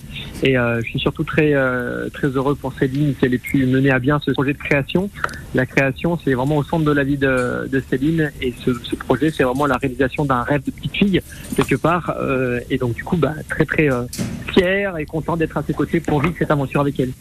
et 0.43 0.57
euh, 0.57 0.81
je 0.83 0.89
suis 0.89 0.99
surtout 1.01 1.25
très 1.25 1.53
euh, 1.55 2.09
très 2.11 2.29
heureux 2.29 2.55
pour 2.55 2.73
Céline 2.75 3.15
qu'elle 3.15 3.35
ait 3.35 3.39
pu 3.39 3.67
mener 3.67 3.91
à 3.91 3.99
bien 3.99 4.21
ce 4.25 4.31
projet 4.31 4.53
de 4.53 4.59
création. 4.59 5.11
La 5.55 5.67
création, 5.67 6.19
c'est 6.25 6.33
vraiment 6.33 6.57
au 6.57 6.65
centre 6.65 6.85
de 6.85 6.93
la 6.93 7.05
vie 7.05 7.19
de, 7.19 7.69
de 7.71 7.83
Céline 7.91 8.33
et 8.41 8.55
ce, 8.65 8.73
ce 8.73 8.97
projet, 8.97 9.31
c'est 9.31 9.43
vraiment 9.43 9.67
la 9.67 9.77
réalisation 9.77 10.25
d'un 10.25 10.43
rêve 10.43 10.63
de 10.65 10.71
petite 10.71 10.97
fille 10.97 11.21
quelque 11.57 11.75
part 11.75 12.15
euh, 12.21 12.61
et 12.71 12.79
donc 12.79 12.95
du 12.95 13.05
coup, 13.05 13.17
bah, 13.17 13.35
très 13.49 13.65
très 13.65 13.91
euh, 13.91 14.05
fier 14.55 14.97
et 14.97 15.07
content 15.07 15.37
d'être 15.37 15.57
à 15.57 15.63
ses 15.63 15.75
côtés 15.75 16.01
pour 16.01 16.21
vivre 16.23 16.35
cette 16.39 16.51
aventure 16.51 16.81
avec 16.81 16.99
elle. 17.01 17.13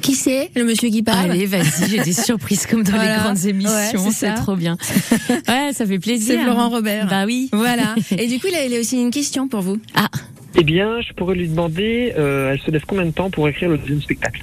Qui 0.00 0.14
c'est 0.14 0.50
le 0.54 0.64
monsieur 0.64 0.88
qui 0.88 1.02
parle? 1.02 1.32
Allez, 1.32 1.46
vas-y, 1.46 1.88
j'ai 1.90 2.00
des 2.02 2.12
surprises 2.28 2.66
comme 2.66 2.84
dans 2.90 2.96
Voilà. 2.98 3.16
les 3.16 3.22
grandes 3.22 3.46
émissions. 3.46 4.10
c'est 4.12 4.34
trop 4.34 4.56
bien. 4.56 4.76
Ouais, 5.48 5.70
ça 5.72 5.86
fait 5.86 5.98
plaisir. 5.98 6.34
C'est 6.38 6.42
Florent 6.44 6.68
Robert. 6.70 7.06
Bah 7.08 7.24
oui. 7.26 7.48
Voilà. 7.52 7.94
Et 8.18 8.26
du 8.26 8.38
coup, 8.40 8.46
il 8.48 8.54
a, 8.54 8.64
il 8.64 8.74
a 8.74 8.80
aussi 8.80 9.00
une 9.00 9.10
question 9.10 9.48
pour 9.48 9.60
vous. 9.60 9.78
Ah, 9.94 10.08
Eh 10.56 10.64
bien, 10.64 11.00
je 11.00 11.12
pourrais 11.14 11.34
lui 11.36 11.48
demander, 11.48 12.12
euh, 12.18 12.52
elle 12.52 12.60
se 12.60 12.70
laisse 12.70 12.82
combien 12.86 13.06
de 13.06 13.10
temps 13.12 13.30
pour 13.30 13.48
écrire 13.48 13.68
le 13.70 13.78
deuxième 13.78 14.02
spectacle? 14.02 14.42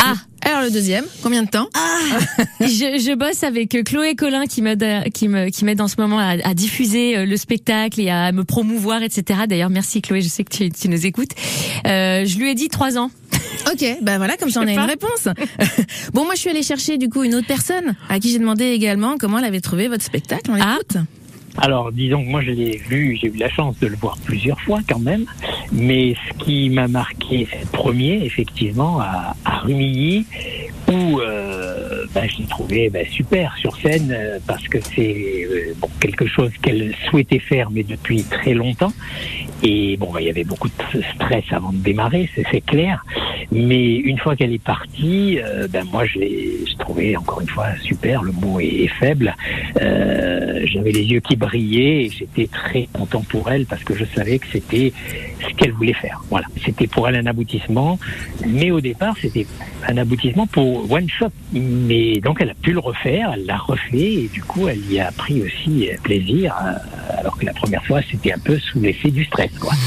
Ah, 0.00 0.14
Alors 0.42 0.62
le 0.62 0.70
deuxième, 0.70 1.04
combien 1.22 1.42
de 1.44 1.48
temps? 1.48 1.68
Je, 2.60 2.66
je 2.66 3.14
bosse 3.14 3.42
avec 3.42 3.70
Chloé 3.84 4.14
Collin 4.16 4.46
qui 4.46 4.60
m'aide, 4.60 4.82
à- 4.82 5.04
qui 5.04 5.28
me, 5.28 5.48
qui 5.50 5.64
m'aide 5.64 5.80
en 5.80 5.88
ce 5.88 5.94
moment 5.98 6.18
à, 6.18 6.30
à 6.46 6.52
diffuser 6.54 7.16
euh, 7.16 7.26
le 7.26 7.36
spectacle 7.36 8.00
et 8.00 8.10
à 8.10 8.32
me 8.32 8.44
promouvoir, 8.44 9.02
etc. 9.02 9.40
D'ailleurs, 9.48 9.70
merci 9.70 10.02
Chloé, 10.02 10.20
je 10.20 10.28
sais 10.28 10.44
que 10.44 10.54
tu, 10.54 10.68
tu 10.70 10.88
nous 10.88 11.06
écoutes. 11.06 11.30
Euh, 11.86 12.24
je 12.26 12.38
lui 12.38 12.50
ai 12.50 12.54
dit 12.54 12.68
trois 12.68 12.98
ans. 12.98 13.10
Ok, 13.72 13.84
ben 14.02 14.18
voilà, 14.18 14.36
comme 14.36 14.50
ça 14.50 14.60
on 14.60 14.66
a 14.66 14.72
une 14.72 14.80
réponse. 14.80 15.28
bon, 16.12 16.24
moi 16.24 16.34
je 16.34 16.40
suis 16.40 16.50
allée 16.50 16.62
chercher 16.62 16.98
du 16.98 17.08
coup 17.08 17.22
une 17.22 17.34
autre 17.34 17.46
personne 17.46 17.94
à 18.08 18.18
qui 18.18 18.30
j'ai 18.30 18.38
demandé 18.38 18.64
également 18.66 19.16
comment 19.18 19.38
elle 19.38 19.44
avait 19.44 19.60
trouvé 19.60 19.88
votre 19.88 20.04
spectacle. 20.04 20.50
On 20.50 20.58
Ah. 20.60 20.78
Alors, 21.56 21.92
disons 21.92 22.24
que 22.24 22.28
moi, 22.28 22.42
je 22.42 22.50
l'ai 22.50 22.76
vu, 22.78 23.16
j'ai 23.20 23.28
eu 23.28 23.36
la 23.36 23.48
chance 23.48 23.78
de 23.78 23.86
le 23.86 23.96
voir 23.96 24.16
plusieurs 24.24 24.60
fois 24.60 24.80
quand 24.88 24.98
même. 24.98 25.24
Mais 25.72 26.14
ce 26.28 26.44
qui 26.44 26.68
m'a 26.68 26.88
marqué, 26.88 27.46
c'est 27.50 27.60
le 27.60 27.66
premier, 27.66 28.24
effectivement, 28.24 29.00
à, 29.00 29.36
à 29.44 29.58
Rumilly, 29.58 30.26
où 30.90 31.20
euh, 31.20 32.06
ben, 32.12 32.28
je 32.28 32.38
l'ai 32.38 32.46
trouvé 32.46 32.90
ben, 32.90 33.06
super 33.08 33.56
sur 33.58 33.76
scène, 33.76 34.10
euh, 34.10 34.38
parce 34.46 34.66
que 34.66 34.78
c'est 34.80 35.46
euh, 35.48 35.74
bon, 35.78 35.88
quelque 36.00 36.26
chose 36.26 36.50
qu'elle 36.60 36.94
souhaitait 37.08 37.38
faire, 37.38 37.70
mais 37.70 37.84
depuis 37.84 38.24
très 38.24 38.54
longtemps. 38.54 38.92
Et 39.62 39.96
bon, 39.96 40.12
ben, 40.12 40.20
il 40.20 40.26
y 40.26 40.30
avait 40.30 40.44
beaucoup 40.44 40.68
de 40.68 41.02
stress 41.14 41.44
avant 41.52 41.72
de 41.72 41.78
démarrer, 41.78 42.28
c'est 42.34 42.44
c'est 42.50 42.60
clair. 42.60 43.04
Mais 43.52 43.96
une 43.96 44.18
fois 44.18 44.36
qu'elle 44.36 44.52
est 44.52 44.62
partie, 44.62 45.38
euh, 45.40 45.68
ben 45.68 45.84
moi, 45.92 46.04
je 46.04 46.18
l'ai 46.18 46.50
je 46.66 46.76
trouvais 46.76 47.16
encore 47.16 47.40
une 47.40 47.48
fois 47.48 47.66
super. 47.82 48.22
Le 48.22 48.32
mot 48.32 48.60
est, 48.60 48.88
faible. 48.98 49.34
Euh, 49.80 50.60
J'avais 50.64 50.92
les 50.92 51.04
yeux 51.04 51.20
qui 51.20 51.36
brillaient 51.36 52.08
j'étais 52.10 52.46
très 52.46 52.88
content 52.92 53.22
pour 53.28 53.50
elle 53.50 53.66
parce 53.66 53.84
que 53.84 53.94
je 53.94 54.04
savais 54.04 54.38
que 54.38 54.46
c'était 54.50 54.92
ce 55.48 55.54
qu'elle 55.54 55.72
voulait 55.72 55.92
faire. 55.94 56.22
Voilà, 56.30 56.46
c'était 56.64 56.86
pour 56.86 57.08
elle 57.08 57.16
un 57.16 57.26
aboutissement. 57.26 57.98
Mais 58.46 58.70
au 58.70 58.80
départ, 58.80 59.14
c'était 59.20 59.46
un 59.88 59.96
aboutissement 59.96 60.46
pour 60.46 60.90
one 60.90 61.08
shot. 61.08 61.28
Mais 61.52 62.20
donc, 62.20 62.38
elle 62.40 62.50
a 62.50 62.54
pu 62.54 62.72
le 62.72 62.78
refaire, 62.80 63.32
elle 63.34 63.46
l'a 63.46 63.56
refait 63.58 64.12
et 64.24 64.30
du 64.32 64.42
coup, 64.42 64.68
elle 64.68 64.84
y 64.90 65.00
a 65.00 65.12
pris 65.12 65.42
aussi 65.42 65.88
euh, 65.90 65.96
plaisir. 66.02 66.54
euh, 66.64 67.18
Alors 67.20 67.36
que 67.38 67.44
la 67.46 67.52
première 67.52 67.84
fois, 67.84 68.00
c'était 68.10 68.32
un 68.32 68.38
peu 68.38 68.58
sous 68.58 68.80
l'effet 68.80 69.10
du 69.10 69.24
stress, 69.24 69.50
quoi. 69.60 69.72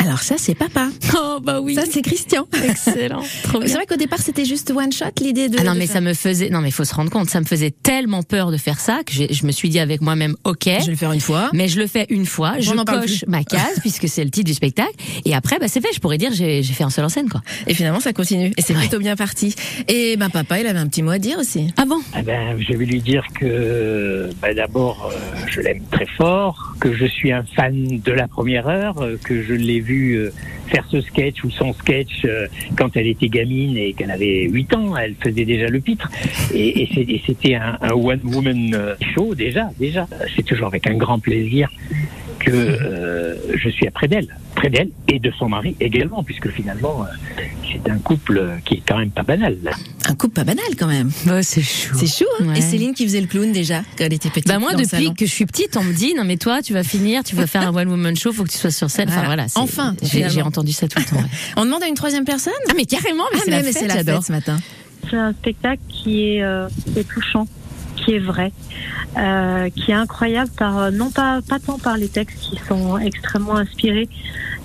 Alors 0.00 0.18
ça 0.18 0.34
c'est 0.36 0.54
papa. 0.54 0.88
Oh 1.16 1.38
bah 1.42 1.60
oui. 1.62 1.74
Ça 1.74 1.84
c'est 1.90 2.02
Christian. 2.02 2.46
excellent. 2.68 3.22
C'est 3.22 3.72
vrai 3.72 3.86
qu'au 3.86 3.96
départ 3.96 4.18
c'était 4.18 4.44
juste 4.44 4.70
one 4.70 4.92
shot 4.92 5.06
l'idée 5.22 5.48
de. 5.48 5.56
Ah 5.58 5.64
non 5.64 5.72
de 5.72 5.78
mais 5.78 5.86
faire- 5.86 5.94
ça 5.94 6.00
me 6.02 6.12
faisait 6.12 6.50
non 6.50 6.60
mais 6.60 6.70
faut 6.70 6.84
se 6.84 6.94
rendre 6.94 7.10
compte 7.10 7.30
ça 7.30 7.40
me 7.40 7.46
faisait 7.46 7.70
tellement 7.70 8.22
peur 8.22 8.50
de 8.50 8.58
faire 8.58 8.78
ça 8.80 9.00
que 9.06 9.12
je 9.14 9.46
me 9.46 9.50
suis 9.50 9.70
dit 9.70 9.78
avec 9.78 10.02
moi-même 10.02 10.36
ok 10.44 10.64
Je 10.66 10.84
vais 10.84 10.90
le 10.90 10.96
faire 10.96 11.12
une 11.12 11.20
fois. 11.20 11.48
mais 11.54 11.68
je 11.68 11.78
le 11.80 11.86
fais 11.86 12.04
une 12.10 12.26
fois 12.26 12.56
je 12.60 12.70
On 12.72 12.84
parle 12.84 13.00
coche 13.00 13.24
ma 13.28 13.44
case 13.44 13.62
puisque 13.80 14.06
c'est 14.08 14.24
le 14.24 14.30
titre 14.30 14.44
du 14.46 14.52
spectacle 14.52 14.92
et 15.24 15.34
après 15.34 15.58
bah 15.58 15.68
c'est 15.68 15.80
fait 15.80 15.92
je 15.94 16.00
pourrais 16.00 16.18
dire 16.18 16.30
j'ai 16.32 16.62
fait 16.62 16.84
un 16.84 16.90
seul 16.90 17.04
en 17.04 17.08
scène 17.08 17.28
quoi 17.28 17.42
Et 17.66 17.74
finalement 17.74 18.00
ça 18.00 18.12
continue. 18.12 18.52
Et 18.56 18.62
c'est 18.62 18.74
Ouais. 18.74 18.80
plutôt 18.80 18.98
bien 18.98 19.14
parti. 19.16 19.54
Et 19.88 20.16
ben 20.16 20.30
papa 20.30 20.58
il 20.60 20.66
avait 20.66 20.78
un 20.78 20.88
petit 20.88 21.02
mot 21.02 21.10
à 21.12 21.18
dire 21.18 21.38
aussi. 21.38 21.72
ah 21.76 21.84
bon? 21.86 21.98
Eh 22.18 22.22
ben, 22.22 22.56
je 22.60 22.72
vais 22.76 22.84
lui 22.84 23.00
dire 23.00 23.24
que 23.38 24.30
ben, 24.42 24.54
d'abord, 24.54 25.10
euh, 25.12 25.16
je 25.48 25.60
l'aime 25.60 25.82
très 25.90 26.06
fort, 26.06 26.74
que 26.80 26.92
je 26.92 27.04
suis 27.06 27.30
un 27.32 27.44
fan 27.54 28.00
de 28.04 28.12
la 28.12 28.26
première 28.26 28.66
heure, 28.68 29.00
euh, 29.00 29.16
que 29.22 29.42
je 29.42 29.54
l'ai 29.54 29.80
vu 29.80 30.14
euh, 30.14 30.32
faire 30.68 30.84
ce 30.90 31.00
sketch 31.00 31.44
ou 31.44 31.50
son 31.50 31.72
sketch 31.72 32.24
euh, 32.24 32.46
quand 32.76 32.96
elle 32.96 33.06
était 33.06 33.28
gamine 33.28 33.76
et 33.76 33.92
qu'elle 33.92 34.10
avait 34.10 34.48
8 34.50 34.74
ans, 34.74 34.96
elle 34.96 35.14
faisait 35.22 35.44
déjà 35.44 35.68
le 35.68 35.80
pitre. 35.80 36.10
Et, 36.52 36.88
c'était 37.26 37.54
un, 37.54 37.78
un 37.80 37.92
one-woman 37.92 38.96
show 39.14 39.34
déjà, 39.34 39.70
déjà. 39.78 40.06
C'est 40.34 40.42
toujours 40.44 40.66
avec 40.68 40.86
un 40.86 40.94
grand 40.94 41.18
plaisir 41.20 41.70
que 42.40 42.50
euh, 42.50 43.36
je 43.56 43.68
suis 43.68 43.86
après 43.86 44.08
d'elle, 44.08 44.36
et 45.08 45.18
de 45.18 45.30
son 45.38 45.48
mari 45.48 45.76
également, 45.80 46.22
puisque 46.22 46.48
finalement, 46.50 47.04
euh, 47.04 47.42
c'est 47.70 47.90
un 47.90 47.98
couple 47.98 48.42
qui 48.64 48.74
est 48.74 48.82
quand 48.86 48.98
même 48.98 49.10
pas 49.10 49.22
banal. 49.22 49.56
Un 50.08 50.14
couple 50.14 50.34
pas 50.34 50.44
banal 50.44 50.64
quand 50.78 50.86
même. 50.86 51.10
Bah, 51.26 51.42
c'est 51.42 51.62
chou. 51.62 51.94
C'est 51.98 52.06
chaud. 52.06 52.24
Hein 52.40 52.46
Ouais. 52.48 52.58
Et 52.58 52.60
Céline 52.60 52.94
qui 52.94 53.04
faisait 53.04 53.20
le 53.20 53.26
clown 53.26 53.52
déjà 53.52 53.82
quand 53.96 54.04
elle 54.04 54.12
était 54.12 54.28
petite. 54.30 54.46
Bah 54.48 54.58
moi 54.58 54.72
dans 54.72 54.78
depuis 54.80 55.14
que 55.14 55.26
je 55.26 55.30
suis 55.30 55.46
petite, 55.46 55.76
on 55.76 55.82
me 55.84 55.92
dit 55.92 56.14
non 56.14 56.24
mais 56.24 56.36
toi 56.36 56.62
tu 56.62 56.72
vas 56.72 56.82
finir, 56.82 57.24
tu 57.24 57.34
vas 57.36 57.46
faire 57.46 57.62
un 57.62 57.74
one 57.74 57.88
woman 57.88 58.16
show, 58.16 58.32
faut 58.32 58.44
que 58.44 58.50
tu 58.50 58.58
sois 58.58 58.70
sur 58.70 58.90
scène. 58.90 59.08
Enfin 59.08 59.24
Voilà. 59.24 59.46
Enfin, 59.54 59.94
j'ai 60.02 60.42
entendu 60.42 60.72
ça 60.72 60.88
tout 60.88 60.98
le 60.98 61.04
temps. 61.04 61.16
ouais. 61.16 61.22
On 61.56 61.64
demande 61.64 61.82
à 61.82 61.86
une 61.88 61.94
troisième 61.94 62.24
personne 62.24 62.52
Ah 62.68 62.72
mais 62.76 62.84
carrément, 62.86 63.24
mais 63.32 63.38
Ah 63.40 63.42
c'est 63.44 63.50
mais, 63.50 63.62
la 63.62 63.72
fête, 63.72 64.06
la 64.06 64.22
ce 64.22 64.32
matin. 64.32 64.58
C'est 65.10 65.16
un 65.16 65.32
spectacle 65.32 65.82
qui 65.88 66.22
est, 66.36 66.42
euh, 66.42 66.68
qui 66.92 66.98
est 67.00 67.04
touchant, 67.04 67.46
qui 68.04 68.14
est 68.14 68.18
vrai, 68.18 68.52
euh, 69.16 69.70
qui 69.70 69.90
est 69.90 69.94
incroyable 69.94 70.50
par 70.56 70.78
euh, 70.78 70.90
non 70.90 71.10
pas 71.10 71.40
pas 71.48 71.58
tant 71.58 71.78
par 71.78 71.96
les 71.96 72.08
textes 72.08 72.38
qui 72.40 72.58
sont 72.68 72.98
extrêmement 72.98 73.56
inspirés, 73.56 74.08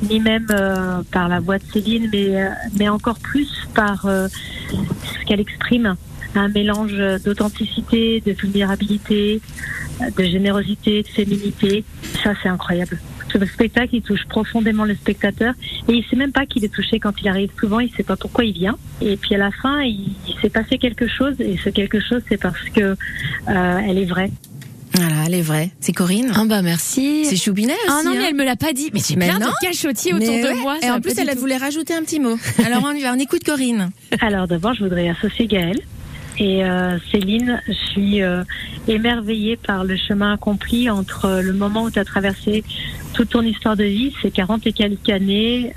ni 0.09 0.19
même 0.19 0.47
euh, 0.51 1.01
par 1.11 1.27
la 1.27 1.39
voix 1.39 1.57
de 1.57 1.63
Céline, 1.71 2.09
mais 2.11 2.49
mais 2.77 2.89
encore 2.89 3.19
plus 3.19 3.67
par 3.73 4.03
ce 4.03 5.25
qu'elle 5.25 5.39
exprime, 5.39 5.95
un 6.35 6.47
mélange 6.49 6.95
d'authenticité, 7.23 8.21
de 8.25 8.31
vulnérabilité, 8.33 9.41
de 10.17 10.23
générosité, 10.23 11.03
de 11.03 11.07
féminité. 11.07 11.83
Ça 12.23 12.33
c'est 12.41 12.49
incroyable. 12.49 12.99
Ce 13.31 13.45
spectacle, 13.45 13.95
il 13.95 14.01
touche 14.01 14.25
profondément 14.25 14.85
le 14.85 14.95
spectateur 14.95 15.53
et 15.87 15.93
il 15.93 16.03
sait 16.05 16.15
même 16.15 16.31
pas 16.31 16.45
qu'il 16.45 16.63
est 16.65 16.73
touché 16.73 16.99
quand 16.99 17.13
il 17.21 17.27
arrive. 17.27 17.49
Souvent, 17.59 17.79
il 17.79 17.91
sait 17.91 18.03
pas 18.03 18.15
pourquoi 18.15 18.45
il 18.45 18.53
vient. 18.53 18.77
Et 19.01 19.17
puis 19.17 19.35
à 19.35 19.37
la 19.37 19.51
fin, 19.51 19.81
il, 19.81 20.09
il 20.27 20.35
s'est 20.41 20.49
passé 20.49 20.77
quelque 20.77 21.07
chose 21.07 21.35
et 21.39 21.57
ce 21.63 21.69
quelque 21.69 21.99
chose, 21.99 22.21
c'est 22.27 22.41
parce 22.41 22.69
que 22.69 22.95
euh, 23.47 23.81
elle 23.87 23.97
est 23.97 24.05
vraie. 24.05 24.31
Voilà, 24.95 25.15
elle 25.27 25.35
est 25.35 25.41
vraie. 25.41 25.69
C'est 25.79 25.93
Corinne. 25.93 26.31
Ah 26.35 26.45
bah 26.45 26.61
merci. 26.61 27.25
C'est 27.25 27.35
Choubinet 27.35 27.73
aussi. 27.73 27.83
Ah 27.89 28.01
non 28.03 28.11
mais 28.11 28.17
hein. 28.17 28.25
elle 28.29 28.35
me 28.35 28.43
l'a 28.43 28.55
pas 28.55 28.73
dit. 28.73 28.89
Mais 28.93 28.99
j'ai 29.07 29.15
plein 29.15 29.39
non. 29.39 29.47
de 29.47 29.65
cachotiers 29.65 30.13
autour 30.13 30.27
de 30.27 30.61
moi. 30.61 30.77
Et 30.81 30.89
en 30.89 30.99
plus, 30.99 31.17
elle 31.17 31.29
tout. 31.29 31.39
voulait 31.39 31.57
rajouter 31.57 31.93
un 31.93 32.01
petit 32.01 32.19
mot. 32.19 32.37
Alors 32.65 32.83
on 32.83 32.91
y 32.91 33.01
va, 33.01 33.13
on 33.13 33.19
écoute 33.19 33.43
Corinne. 33.43 33.91
Alors 34.21 34.47
d'abord, 34.47 34.73
je 34.73 34.83
voudrais 34.83 35.07
associer 35.09 35.47
Gaëlle. 35.47 35.81
Et 36.39 36.63
euh, 36.63 36.97
Céline, 37.11 37.61
je 37.67 37.73
suis 37.73 38.21
euh, 38.21 38.43
émerveillée 38.87 39.57
par 39.57 39.83
le 39.83 39.97
chemin 39.97 40.33
accompli 40.33 40.89
entre 40.89 41.25
euh, 41.25 41.41
le 41.41 41.51
moment 41.51 41.83
où 41.83 41.91
tu 41.91 41.99
as 41.99 42.05
traversé 42.05 42.63
toute 43.13 43.29
ton 43.29 43.41
histoire 43.41 43.75
de 43.75 43.83
vie, 43.83 44.13
ces 44.21 44.31
40 44.31 44.65
et 44.67 44.71
quelques 44.71 45.09
années, 45.09 45.73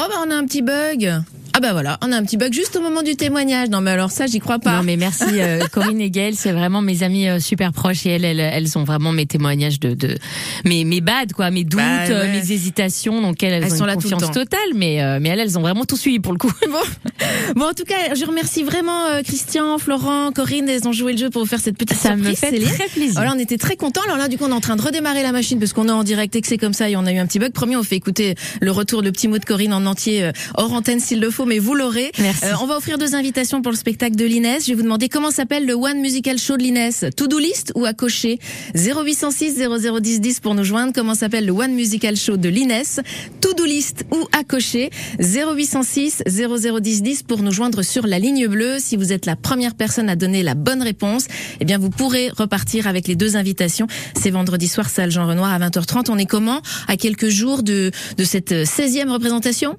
Oh 0.00 0.06
bah 0.08 0.14
on 0.24 0.30
a 0.30 0.34
un 0.34 0.44
petit 0.44 0.62
bug. 0.62 1.22
Ah 1.58 1.60
bah 1.60 1.72
voilà, 1.72 1.98
on 2.04 2.12
a 2.12 2.16
un 2.16 2.22
petit 2.22 2.36
bug 2.36 2.52
juste 2.52 2.76
au 2.76 2.80
moment 2.80 3.02
du 3.02 3.16
témoignage. 3.16 3.68
Non 3.68 3.80
mais 3.80 3.90
alors 3.90 4.12
ça, 4.12 4.28
j'y 4.28 4.38
crois 4.38 4.60
pas. 4.60 4.76
Non 4.76 4.84
mais 4.84 4.96
merci 4.96 5.24
euh, 5.40 5.66
Corinne 5.72 6.00
et 6.00 6.08
Gaëlle, 6.08 6.36
c'est 6.36 6.52
vraiment 6.52 6.82
mes 6.82 7.02
amies 7.02 7.28
euh, 7.28 7.40
super 7.40 7.72
proches 7.72 8.06
et 8.06 8.10
elles, 8.10 8.24
elles, 8.24 8.38
elles 8.38 8.78
ont 8.78 8.84
vraiment 8.84 9.10
mes 9.10 9.26
témoignages 9.26 9.80
de, 9.80 9.92
de 9.94 10.16
mes 10.64 10.84
mes 10.84 11.00
bad 11.00 11.32
quoi, 11.32 11.50
mes 11.50 11.64
doutes, 11.64 11.80
Bah, 11.80 12.04
ouais. 12.04 12.10
euh, 12.12 12.30
mes 12.32 12.52
hésitations. 12.52 13.20
Donc 13.20 13.42
elles, 13.42 13.54
elles, 13.54 13.64
Elles 13.64 13.72
ont 13.72 13.76
sont 13.78 13.84
une 13.84 13.86
là 13.88 13.94
tout 13.96 14.02
le 14.04 14.10
confiance 14.14 14.30
temps. 14.32 14.40
totale, 14.40 14.60
mais 14.76 15.02
euh, 15.02 15.18
mais 15.20 15.30
elles, 15.30 15.40
elles 15.40 15.58
ont 15.58 15.62
vraiment 15.62 15.84
tout 15.84 15.96
suivi 15.96 16.20
pour 16.20 16.32
le 16.32 16.38
coup. 16.38 16.52
Bon, 17.56 17.64
en 17.66 17.72
tout 17.72 17.84
cas, 17.84 18.14
je 18.14 18.24
remercie 18.24 18.62
vraiment 18.62 19.06
euh, 19.06 19.22
Christian, 19.22 19.78
Florent, 19.78 20.30
Corinne, 20.32 20.68
elles 20.68 20.86
ont 20.86 20.92
joué 20.92 21.12
le 21.12 21.18
jeu 21.18 21.30
pour 21.30 21.42
vous 21.42 21.48
faire 21.48 21.58
cette 21.60 21.76
petite 21.76 21.98
Ça 21.98 22.10
me 22.14 22.18
surprise. 22.22 22.38
fait 22.38 22.50
Céline. 22.50 22.68
très 22.68 22.86
plaisir. 22.88 23.14
Voilà, 23.14 23.32
on 23.34 23.38
était 23.38 23.56
très 23.58 23.74
contents. 23.74 24.02
Alors 24.04 24.18
là, 24.18 24.28
du 24.28 24.36
coup, 24.38 24.44
on 24.44 24.50
est 24.50 24.54
en 24.54 24.60
train 24.60 24.76
de 24.76 24.82
redémarrer 24.82 25.22
la 25.22 25.32
machine 25.32 25.58
parce 25.58 25.72
qu'on 25.72 25.88
est 25.88 25.92
en 25.92 26.04
direct 26.04 26.36
et 26.36 26.40
que 26.42 26.46
c'est 26.46 26.58
comme 26.58 26.74
ça 26.74 26.88
et 26.90 26.96
on 26.96 27.06
a 27.06 27.12
eu 27.12 27.18
un 27.18 27.26
petit 27.26 27.38
bug. 27.40 27.52
Premier, 27.52 27.76
on 27.76 27.82
fait 27.82 27.96
écouter 27.96 28.34
le 28.60 28.70
retour, 28.70 29.02
le 29.02 29.10
petit 29.10 29.26
mot 29.28 29.38
de 29.38 29.44
Corinne 29.44 29.72
en 29.72 29.84
entier, 29.86 30.30
hors 30.54 30.72
antenne 30.72 31.00
s'il 31.00 31.20
le 31.20 31.30
faut, 31.30 31.46
mais 31.48 31.58
vous 31.58 31.74
l'aurez. 31.74 32.12
Merci. 32.18 32.44
Euh, 32.44 32.52
on 32.60 32.66
va 32.66 32.76
offrir 32.76 32.98
deux 32.98 33.14
invitations 33.14 33.62
pour 33.62 33.72
le 33.72 33.76
spectacle 33.76 34.14
de 34.14 34.24
l'Inès. 34.24 34.64
Je 34.64 34.70
vais 34.70 34.74
vous 34.76 34.82
demander 34.82 35.08
comment 35.08 35.30
s'appelle 35.30 35.66
le 35.66 35.74
One 35.74 36.00
Musical 36.00 36.38
Show 36.38 36.56
de 36.56 36.62
l'Inès. 36.62 37.06
To-do 37.16 37.38
list 37.38 37.72
ou 37.74 37.84
à 37.86 37.94
cocher? 37.94 38.38
0806 38.74 39.58
0010 39.80 40.20
10 40.20 40.40
pour 40.40 40.54
nous 40.54 40.64
joindre. 40.64 40.92
Comment 40.94 41.14
s'appelle 41.14 41.46
le 41.46 41.52
One 41.52 41.72
Musical 41.72 42.16
Show 42.16 42.36
de 42.36 42.48
l'Inès 42.48 43.00
To-do 43.40 43.64
list 43.64 44.04
ou 44.12 44.28
à 44.32 44.44
cocher? 44.44 44.90
0806 45.18 46.22
0010 46.28 47.02
10 47.02 47.22
pour 47.22 47.42
nous 47.42 47.52
joindre 47.52 47.82
sur 47.82 48.06
la 48.06 48.18
ligne 48.18 48.46
bleue. 48.46 48.76
Si 48.78 48.96
vous 48.96 49.12
êtes 49.12 49.26
la 49.26 49.34
première 49.34 49.74
personne 49.74 50.08
à 50.08 50.16
donner 50.16 50.42
la 50.42 50.54
bonne 50.54 50.82
réponse, 50.82 51.26
eh 51.60 51.64
bien 51.64 51.78
vous 51.78 51.90
pourrez 51.90 52.28
repartir 52.28 52.86
avec 52.86 53.08
les 53.08 53.16
deux 53.16 53.36
invitations. 53.36 53.86
C'est 54.20 54.30
vendredi 54.30 54.68
soir, 54.68 54.90
salle 54.90 55.10
Jean 55.10 55.26
Renoir 55.26 55.50
à 55.50 55.58
20h30. 55.58 56.10
On 56.10 56.18
est 56.18 56.26
comment? 56.26 56.60
À 56.86 56.96
quelques 56.96 57.28
jours 57.28 57.62
de, 57.62 57.90
de 58.18 58.24
cette 58.24 58.52
16e 58.52 59.08
représentation? 59.08 59.78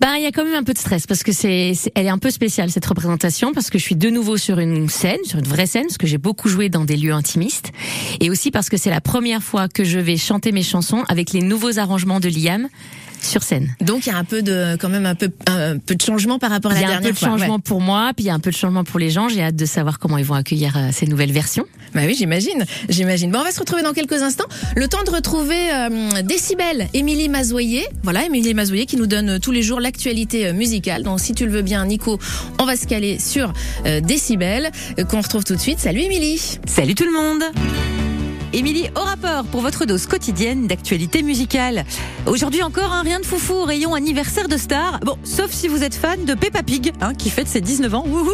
Bah, 0.00 0.14
il 0.16 0.22
y 0.22 0.26
a 0.26 0.32
quand 0.32 0.44
même 0.44 0.54
un 0.54 0.64
peu 0.64 0.72
de 0.72 0.78
stress 0.78 1.06
parce 1.06 1.22
que 1.22 1.32
c'est, 1.32 1.72
elle 1.94 2.06
est 2.06 2.10
un 2.10 2.18
peu 2.18 2.30
spéciale 2.30 2.70
cette 2.70 2.86
représentation 2.86 3.52
parce 3.52 3.70
que 3.70 3.78
je 3.78 3.84
suis 3.84 3.96
de 3.96 4.10
nouveau 4.10 4.36
sur 4.36 4.58
une 4.58 4.88
scène, 4.88 5.22
sur 5.24 5.38
une 5.38 5.46
vraie 5.46 5.66
scène, 5.66 5.84
parce 5.84 5.98
que 5.98 6.06
j'ai 6.06 6.18
beaucoup 6.18 6.48
joué 6.48 6.68
dans 6.68 6.84
des 6.84 6.96
lieux 6.96 7.12
intimistes, 7.12 7.72
et 8.20 8.30
aussi 8.30 8.50
parce 8.50 8.68
que 8.68 8.76
c'est 8.76 8.90
la 8.90 9.00
première 9.00 9.42
fois 9.42 9.68
que 9.68 9.84
je 9.84 9.98
vais 9.98 10.16
chanter 10.16 10.52
mes 10.52 10.62
chansons 10.62 11.04
avec 11.08 11.32
les 11.32 11.40
nouveaux 11.40 11.78
arrangements 11.78 12.20
de 12.20 12.28
Liam 12.28 12.68
sur 13.22 13.42
scène. 13.42 13.74
Donc 13.80 14.06
il 14.06 14.10
y 14.10 14.12
a 14.12 14.18
un 14.18 14.24
peu 14.24 14.42
de 14.42 14.76
quand 14.80 14.88
même 14.88 15.06
un 15.06 15.14
peu 15.14 15.30
un 15.46 15.78
peu 15.78 15.94
de 15.94 16.02
changement 16.02 16.38
par 16.38 16.50
rapport 16.50 16.70
à 16.70 16.74
la 16.74 16.80
Il 16.80 16.82
y 16.82 16.86
a 16.86 16.88
un 16.88 16.90
dernière 17.00 17.10
peu 17.10 17.14
de 17.14 17.18
fois. 17.18 17.28
changement 17.28 17.56
ouais. 17.56 17.62
pour 17.64 17.80
moi, 17.80 18.12
puis 18.16 18.24
il 18.24 18.28
y 18.28 18.30
a 18.30 18.34
un 18.34 18.40
peu 18.40 18.50
de 18.50 18.56
changement 18.56 18.84
pour 18.84 18.98
les 18.98 19.10
gens. 19.10 19.28
J'ai 19.28 19.42
hâte 19.42 19.56
de 19.56 19.66
savoir 19.66 19.98
comment 19.98 20.18
ils 20.18 20.24
vont 20.24 20.34
accueillir 20.34 20.76
euh, 20.76 20.88
ces 20.92 21.06
nouvelles 21.06 21.32
versions. 21.32 21.64
Bah 21.94 22.02
oui, 22.06 22.14
j'imagine, 22.16 22.64
j'imagine. 22.88 23.30
Bon, 23.30 23.40
on 23.40 23.44
va 23.44 23.52
se 23.52 23.60
retrouver 23.60 23.82
dans 23.82 23.92
quelques 23.92 24.22
instants. 24.22 24.46
Le 24.76 24.88
temps 24.88 25.02
de 25.04 25.10
retrouver 25.10 25.70
euh, 25.72 26.22
Décibel, 26.22 26.88
Émilie 26.94 27.28
Mazoyer. 27.28 27.86
Voilà, 28.02 28.24
Émilie 28.24 28.54
Mazoyer 28.54 28.86
qui 28.86 28.96
nous 28.96 29.06
donne 29.06 29.28
euh, 29.30 29.38
tous 29.38 29.50
les 29.52 29.62
jours 29.62 29.78
l'actualité 29.78 30.46
euh, 30.46 30.52
musicale. 30.54 31.02
Donc, 31.02 31.20
si 31.20 31.34
tu 31.34 31.44
le 31.44 31.52
veux 31.52 31.62
bien, 31.62 31.84
Nico, 31.84 32.18
on 32.58 32.64
va 32.64 32.76
se 32.76 32.86
caler 32.86 33.18
sur 33.18 33.52
euh, 33.86 34.00
Décibel, 34.00 34.70
qu'on 35.10 35.20
retrouve 35.20 35.44
tout 35.44 35.54
de 35.54 35.60
suite. 35.60 35.80
Salut 35.80 36.00
Émilie. 36.00 36.58
Salut 36.66 36.94
tout 36.94 37.04
le 37.04 37.12
monde 37.12 37.42
Émilie 38.54 38.90
au 38.96 39.00
rapport 39.00 39.44
pour 39.44 39.62
votre 39.62 39.86
dose 39.86 40.06
quotidienne 40.06 40.66
d'actualité 40.66 41.22
musicale. 41.22 41.86
Aujourd'hui 42.26 42.62
encore 42.62 42.92
un 42.92 43.00
rien 43.00 43.18
de 43.18 43.24
foufou 43.24 43.64
rayon 43.64 43.94
anniversaire 43.94 44.46
de 44.46 44.58
star. 44.58 45.00
Bon, 45.00 45.16
sauf 45.24 45.50
si 45.50 45.68
vous 45.68 45.82
êtes 45.82 45.94
fan 45.94 46.26
de 46.26 46.34
Peppa 46.34 46.62
Pig, 46.62 46.92
hein, 47.00 47.14
qui 47.14 47.30
fête 47.30 47.48
ses 47.48 47.62
19 47.62 47.94
ans. 47.94 48.04
Wouhou. 48.06 48.30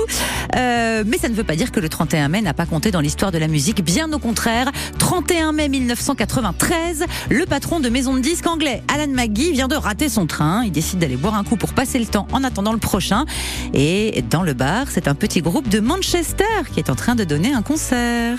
Euh, 0.57 1.05
mais 1.07 1.19
ça 1.19 1.29
ne 1.29 1.35
veut 1.35 1.45
pas 1.45 1.55
dire 1.55 1.71
que 1.71 1.79
le 1.79 1.89
31 1.89 2.29
mai 2.29 2.43
n'a 2.43 2.53
pas 2.53 2.67
compté 2.67 2.91
dans 2.91 3.01
l'histoire 3.01 3.31
de 3.31 3.39
la 3.39 3.47
musique. 3.47 3.85
Bien 3.85 4.13
au 4.13 4.19
contraire. 4.19 4.73
31 4.99 5.53
mai 5.53 5.69
1993, 5.69 7.05
le 7.31 7.47
patron 7.47 7.79
de 7.79 7.89
maison 7.89 8.15
de 8.15 8.21
disques 8.21 8.49
anglais, 8.49 8.83
Alan 8.93 9.13
McGee, 9.13 9.53
vient 9.53 9.69
de 9.69 9.77
rater 9.77 10.09
son 10.09 10.27
train. 10.27 10.65
Il 10.65 10.73
décide 10.73 10.99
d'aller 10.99 11.17
boire 11.17 11.37
un 11.37 11.45
coup 11.45 11.57
pour 11.57 11.75
passer 11.75 12.01
le 12.01 12.07
temps 12.07 12.27
en 12.33 12.43
attendant 12.43 12.73
le 12.73 12.79
prochain. 12.79 13.25
Et 13.73 14.25
dans 14.29 14.43
le 14.43 14.53
bar, 14.53 14.87
c'est 14.91 15.07
un 15.07 15.15
petit 15.15 15.43
groupe 15.43 15.69
de 15.69 15.79
Manchester 15.79 16.45
qui 16.73 16.81
est 16.81 16.91
en 16.91 16.97
train 16.97 17.15
de 17.15 17.23
donner 17.23 17.53
un 17.53 17.63
concert. 17.63 18.39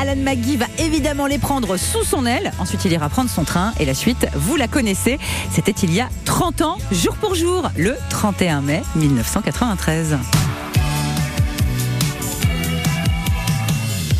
Alan 0.00 0.16
McGee 0.16 0.56
va 0.56 0.66
évidemment 0.78 1.26
les 1.26 1.38
prendre 1.38 1.76
sous 1.76 2.04
son 2.04 2.26
aile. 2.26 2.52
Ensuite, 2.58 2.84
il 2.84 2.92
ira 2.92 3.08
prendre 3.08 3.30
son 3.30 3.44
train. 3.44 3.72
Et 3.80 3.84
la 3.84 3.94
suite, 3.94 4.26
vous 4.34 4.56
la 4.56 4.68
connaissez. 4.68 5.18
C'était 5.50 5.72
il 5.72 5.92
y 5.92 6.00
a 6.00 6.08
30 6.24 6.62
ans, 6.62 6.78
jour 6.92 7.16
pour 7.16 7.34
jour, 7.34 7.70
le 7.76 7.96
31 8.10 8.60
mai 8.60 8.82
1993. 8.96 10.18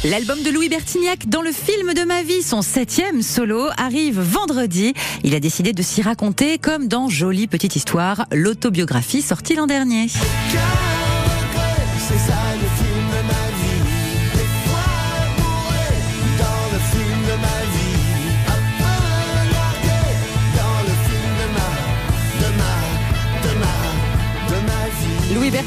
L'album 0.02 0.42
de 0.42 0.50
Louis 0.50 0.70
Bertignac 0.70 1.28
dans 1.28 1.42
le 1.42 1.52
film 1.52 1.92
de 1.92 2.04
ma 2.04 2.22
vie, 2.22 2.42
son 2.42 2.62
septième 2.62 3.20
solo, 3.20 3.68
arrive 3.76 4.18
vendredi. 4.18 4.94
Il 5.24 5.34
a 5.34 5.40
décidé 5.40 5.74
de 5.74 5.82
s'y 5.82 6.00
raconter 6.00 6.56
comme 6.56 6.88
dans 6.88 7.10
Jolie 7.10 7.48
Petite 7.48 7.76
Histoire, 7.76 8.24
l'autobiographie 8.32 9.20
sortie 9.20 9.56
l'an 9.56 9.66
dernier. 9.66 10.06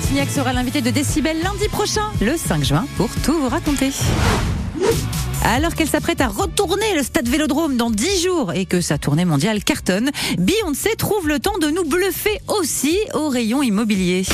Louis 0.04 0.16
Bertignac 0.16 0.30
sera 0.30 0.54
l'invité 0.54 0.82
de 0.82 0.90
Décibel 0.90 1.38
lundi 1.42 1.68
prochain, 1.70 2.12
le 2.20 2.36
5 2.36 2.64
juin, 2.64 2.86
pour 2.98 3.10
tout 3.24 3.34
vous 3.34 3.48
raconter. 3.48 3.92
Alors 5.46 5.76
qu'elle 5.76 5.88
s'apprête 5.88 6.20
à 6.20 6.28
retourner 6.28 6.96
le 6.96 7.04
stade 7.04 7.28
Vélodrome 7.28 7.78
dans 7.78 7.90
10 7.90 8.24
jours 8.24 8.54
et 8.54 8.66
que 8.66 8.82
sa 8.82 8.98
tournée 8.98 9.26
mondiale 9.26 9.64
cartonne, 9.64 10.12
Beyoncé 10.38 10.96
trouve 10.98 11.28
le 11.28 11.40
temps 11.40 11.58
de 11.60 11.68
nous 11.68 11.86
bluffer 11.86 12.42
aussi 12.48 12.98
au 13.14 13.30
rayon 13.30 13.64
immobilier. 13.64 14.26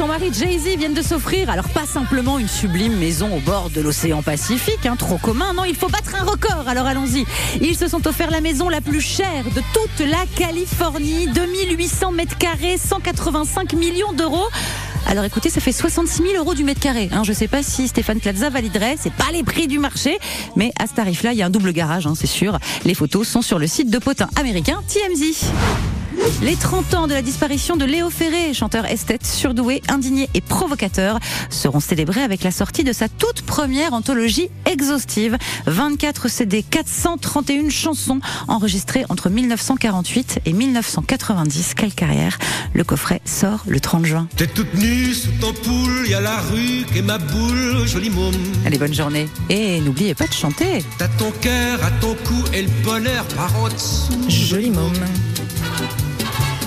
Son 0.00 0.06
mari 0.06 0.30
Jay-Z 0.32 0.78
viennent 0.78 0.94
de 0.94 1.02
s'offrir, 1.02 1.50
alors 1.50 1.68
pas 1.68 1.84
simplement 1.84 2.38
une 2.38 2.48
sublime 2.48 2.96
maison 2.96 3.36
au 3.36 3.40
bord 3.40 3.68
de 3.68 3.82
l'océan 3.82 4.22
Pacifique, 4.22 4.86
hein, 4.86 4.96
trop 4.96 5.18
commun, 5.18 5.52
non, 5.52 5.64
il 5.66 5.74
faut 5.74 5.88
battre 5.88 6.14
un 6.14 6.24
record, 6.24 6.66
alors 6.68 6.86
allons-y. 6.86 7.26
Ils 7.60 7.76
se 7.76 7.86
sont 7.86 8.06
offert 8.06 8.30
la 8.30 8.40
maison 8.40 8.70
la 8.70 8.80
plus 8.80 9.02
chère 9.02 9.44
de 9.44 9.60
toute 9.74 10.08
la 10.08 10.24
Californie, 10.36 11.26
2800 11.26 12.12
mètres 12.12 12.38
carrés, 12.38 12.78
185 12.78 13.74
millions 13.74 14.14
d'euros. 14.14 14.48
Alors 15.06 15.24
écoutez, 15.24 15.50
ça 15.50 15.60
fait 15.60 15.70
66 15.70 16.22
000 16.22 16.34
euros 16.38 16.54
du 16.54 16.64
mètre 16.64 16.80
carré. 16.80 17.10
Hein, 17.12 17.22
je 17.22 17.34
sais 17.34 17.48
pas 17.48 17.62
si 17.62 17.86
Stéphane 17.86 18.20
Plaza 18.20 18.48
validerait, 18.48 18.96
c'est 18.98 19.12
pas 19.12 19.30
les 19.34 19.42
prix 19.42 19.68
du 19.68 19.78
marché, 19.78 20.18
mais 20.56 20.72
à 20.80 20.86
ce 20.86 20.94
tarif-là, 20.94 21.34
il 21.34 21.38
y 21.38 21.42
a 21.42 21.46
un 21.46 21.50
double 21.50 21.74
garage, 21.74 22.06
hein, 22.06 22.14
c'est 22.16 22.26
sûr. 22.26 22.58
Les 22.86 22.94
photos 22.94 23.28
sont 23.28 23.42
sur 23.42 23.58
le 23.58 23.66
site 23.66 23.90
de 23.90 23.98
potin 23.98 24.30
américain 24.34 24.82
TMZ. 24.88 25.99
Les 26.42 26.56
30 26.56 26.94
ans 26.94 27.06
de 27.06 27.12
la 27.12 27.20
disparition 27.20 27.76
de 27.76 27.84
Léo 27.84 28.08
Ferré, 28.08 28.54
chanteur 28.54 28.86
esthète, 28.86 29.26
surdoué, 29.26 29.82
indigné 29.88 30.28
et 30.32 30.40
provocateur, 30.40 31.18
seront 31.50 31.80
célébrés 31.80 32.22
avec 32.22 32.42
la 32.42 32.50
sortie 32.50 32.82
de 32.82 32.92
sa 32.92 33.08
toute 33.08 33.42
première 33.42 33.92
anthologie 33.92 34.48
exhaustive. 34.64 35.36
24 35.66 36.28
CD, 36.28 36.62
431 36.62 37.68
chansons 37.68 38.20
enregistrées 38.48 39.04
entre 39.10 39.28
1948 39.28 40.40
et 40.46 40.52
1990. 40.52 41.74
Quelle 41.74 41.92
carrière 41.92 42.38
Le 42.72 42.84
coffret 42.84 43.20
sort 43.26 43.62
le 43.66 43.80
30 43.80 44.06
juin. 44.06 44.28
T'es 44.36 44.46
toute 44.46 44.72
nue 44.74 45.12
sous 45.12 45.32
ton 45.40 45.52
poule, 45.52 46.08
y 46.08 46.14
a 46.14 46.20
la 46.20 46.38
rue 46.38 46.86
qui 46.90 46.98
est 46.98 47.02
ma 47.02 47.18
boule, 47.18 47.86
joli 47.86 48.08
môme. 48.08 48.34
Allez, 48.64 48.78
bonne 48.78 48.94
journée. 48.94 49.28
Et 49.50 49.80
n'oubliez 49.80 50.14
pas 50.14 50.26
de 50.26 50.32
chanter. 50.32 50.82
T'as 50.96 51.08
ton 51.08 51.30
cœur 51.42 51.84
à 51.84 51.90
ton 52.00 52.14
cou 52.24 52.42
et 52.54 52.62
le 52.62 52.70
bonheur 52.82 53.24
par 53.36 53.54
en 53.60 53.68
dessous. 53.68 54.28
Joli 54.28 54.70
môme. 54.70 54.94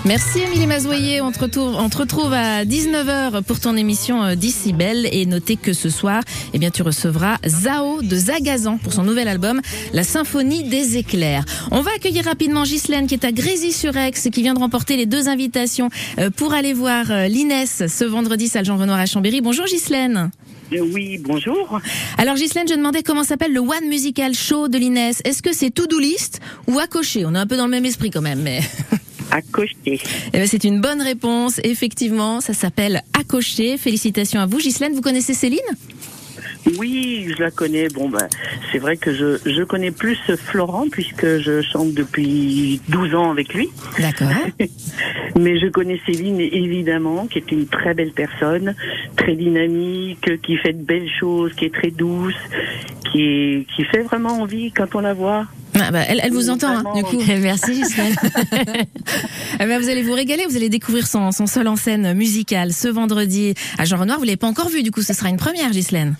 Merci 0.05 0.39
Émilie 0.39 0.67
Mazoyer. 0.67 1.21
On 1.21 1.31
te 1.31 1.39
retrouve, 1.39 1.75
on 1.77 1.87
te 1.87 1.97
retrouve 1.97 2.33
à 2.33 2.65
19h 2.65 3.41
pour 3.43 3.61
ton 3.61 3.77
émission 3.77 4.21
euh, 4.21 4.35
d'ici 4.35 4.73
belle 4.73 5.07
et 5.09 5.25
notez 5.25 5.55
que 5.55 5.71
ce 5.71 5.89
soir, 5.89 6.21
eh 6.53 6.59
bien, 6.59 6.71
tu 6.71 6.81
recevras 6.81 7.37
Zao 7.47 8.01
de 8.01 8.13
Zagazan 8.13 8.77
pour 8.79 8.91
son 8.91 9.03
nouvel 9.03 9.29
album 9.29 9.61
La 9.93 10.03
Symphonie 10.03 10.65
des 10.65 10.97
éclairs. 10.97 11.45
On 11.71 11.79
va 11.79 11.91
accueillir 11.95 12.25
rapidement 12.25 12.63
Ghislaine 12.63 13.07
qui 13.07 13.13
est 13.13 13.23
à 13.23 13.31
Grésy-sur-Aix 13.31 14.11
qui 14.11 14.41
vient 14.41 14.53
de 14.53 14.59
remporter 14.59 14.97
les 14.97 15.05
deux 15.05 15.29
invitations 15.29 15.87
euh, 16.19 16.29
pour 16.29 16.53
aller 16.53 16.73
voir 16.73 17.09
euh, 17.09 17.27
l'Inès 17.27 17.83
ce 17.87 18.03
vendredi 18.03 18.49
salle 18.49 18.65
Jean 18.65 18.75
Renoir 18.75 18.99
à 18.99 19.05
Chambéry. 19.05 19.39
Bonjour 19.39 19.65
Ghislaine. 19.65 20.31
Oui, 20.69 21.17
bonjour. 21.17 21.79
Alors 22.17 22.35
Ghislaine, 22.35 22.67
je 22.67 22.73
demandais 22.73 23.03
comment 23.03 23.23
s'appelle 23.23 23.53
le 23.53 23.61
One 23.61 23.87
Musical 23.87 24.33
Show 24.33 24.67
de 24.67 24.77
l'Inès. 24.77 25.21
Est-ce 25.23 25.41
que 25.41 25.53
c'est 25.53 25.69
to-do 25.69 25.97
list 25.97 26.41
ou 26.67 26.77
à 26.79 26.87
cocher 26.87 27.25
On 27.25 27.35
est 27.35 27.39
un 27.39 27.47
peu 27.47 27.55
dans 27.55 27.65
le 27.65 27.71
même 27.71 27.85
esprit 27.85 28.09
quand 28.11 28.21
même, 28.21 28.41
mais... 28.41 28.59
À 29.33 29.41
cocher. 29.41 29.75
Eh 29.87 29.99
ben, 30.31 30.45
c'est 30.45 30.63
une 30.63 30.79
bonne 30.79 31.01
réponse. 31.01 31.59
Effectivement, 31.63 32.39
ça 32.39 32.53
s'appelle 32.53 33.01
Accrocher. 33.19 33.77
Félicitations 33.79 34.39
à 34.39 34.45
vous. 34.45 34.59
Ghislaine, 34.59 34.93
vous 34.93 35.01
connaissez 35.01 35.33
Céline? 35.33 35.59
Oui, 36.77 37.25
je 37.35 37.41
la 37.41 37.49
connais. 37.49 37.87
Bon, 37.87 38.09
ben, 38.09 38.27
c'est 38.71 38.77
vrai 38.77 38.95
que 38.95 39.11
je, 39.11 39.39
je 39.43 39.63
connais 39.63 39.89
plus 39.89 40.19
Florent 40.37 40.85
puisque 40.87 41.39
je 41.39 41.63
chante 41.63 41.95
depuis 41.95 42.79
12 42.89 43.15
ans 43.15 43.31
avec 43.31 43.55
lui. 43.55 43.69
D'accord. 43.97 44.27
Mais 45.39 45.59
je 45.59 45.67
connais 45.67 45.99
Céline 46.05 46.39
évidemment, 46.39 47.25
qui 47.25 47.39
est 47.39 47.51
une 47.51 47.65
très 47.65 47.95
belle 47.95 48.11
personne, 48.11 48.75
très 49.15 49.35
dynamique, 49.35 50.41
qui 50.43 50.57
fait 50.57 50.73
de 50.73 50.83
belles 50.83 51.09
choses, 51.19 51.53
qui 51.53 51.65
est 51.65 51.73
très 51.73 51.89
douce, 51.89 52.35
qui 53.11 53.23
est, 53.23 53.67
qui 53.75 53.83
fait 53.85 54.03
vraiment 54.03 54.41
envie 54.41 54.71
quand 54.71 54.93
on 54.93 54.99
la 54.99 55.15
voit. 55.15 55.47
Ah 55.79 55.91
bah, 55.91 56.01
elle, 56.07 56.19
elle 56.23 56.31
vous 56.31 56.49
entend, 56.49 56.69
hein, 56.69 56.83
du 56.95 57.03
coup. 57.03 57.21
Merci 57.27 57.73
Ghislaine. 57.73 58.15
Eh 59.59 59.65
ben, 59.65 59.79
vous 59.79 59.87
allez 59.87 60.01
vous 60.01 60.13
régaler, 60.13 60.45
vous 60.49 60.55
allez 60.55 60.69
découvrir 60.69 61.05
son, 61.05 61.31
son 61.31 61.45
seul 61.45 61.67
en 61.67 61.75
scène 61.75 62.13
musicale 62.15 62.73
ce 62.73 62.87
vendredi 62.87 63.53
à 63.77 63.85
Jean 63.85 63.97
Renoir. 63.97 64.17
Vous 64.17 64.25
l'avez 64.25 64.35
pas 64.35 64.47
encore 64.47 64.69
vu, 64.69 64.81
du 64.83 64.91
coup, 64.91 65.03
ce 65.03 65.13
sera 65.13 65.29
une 65.29 65.37
première, 65.37 65.69
Ghislaine. 65.69 66.15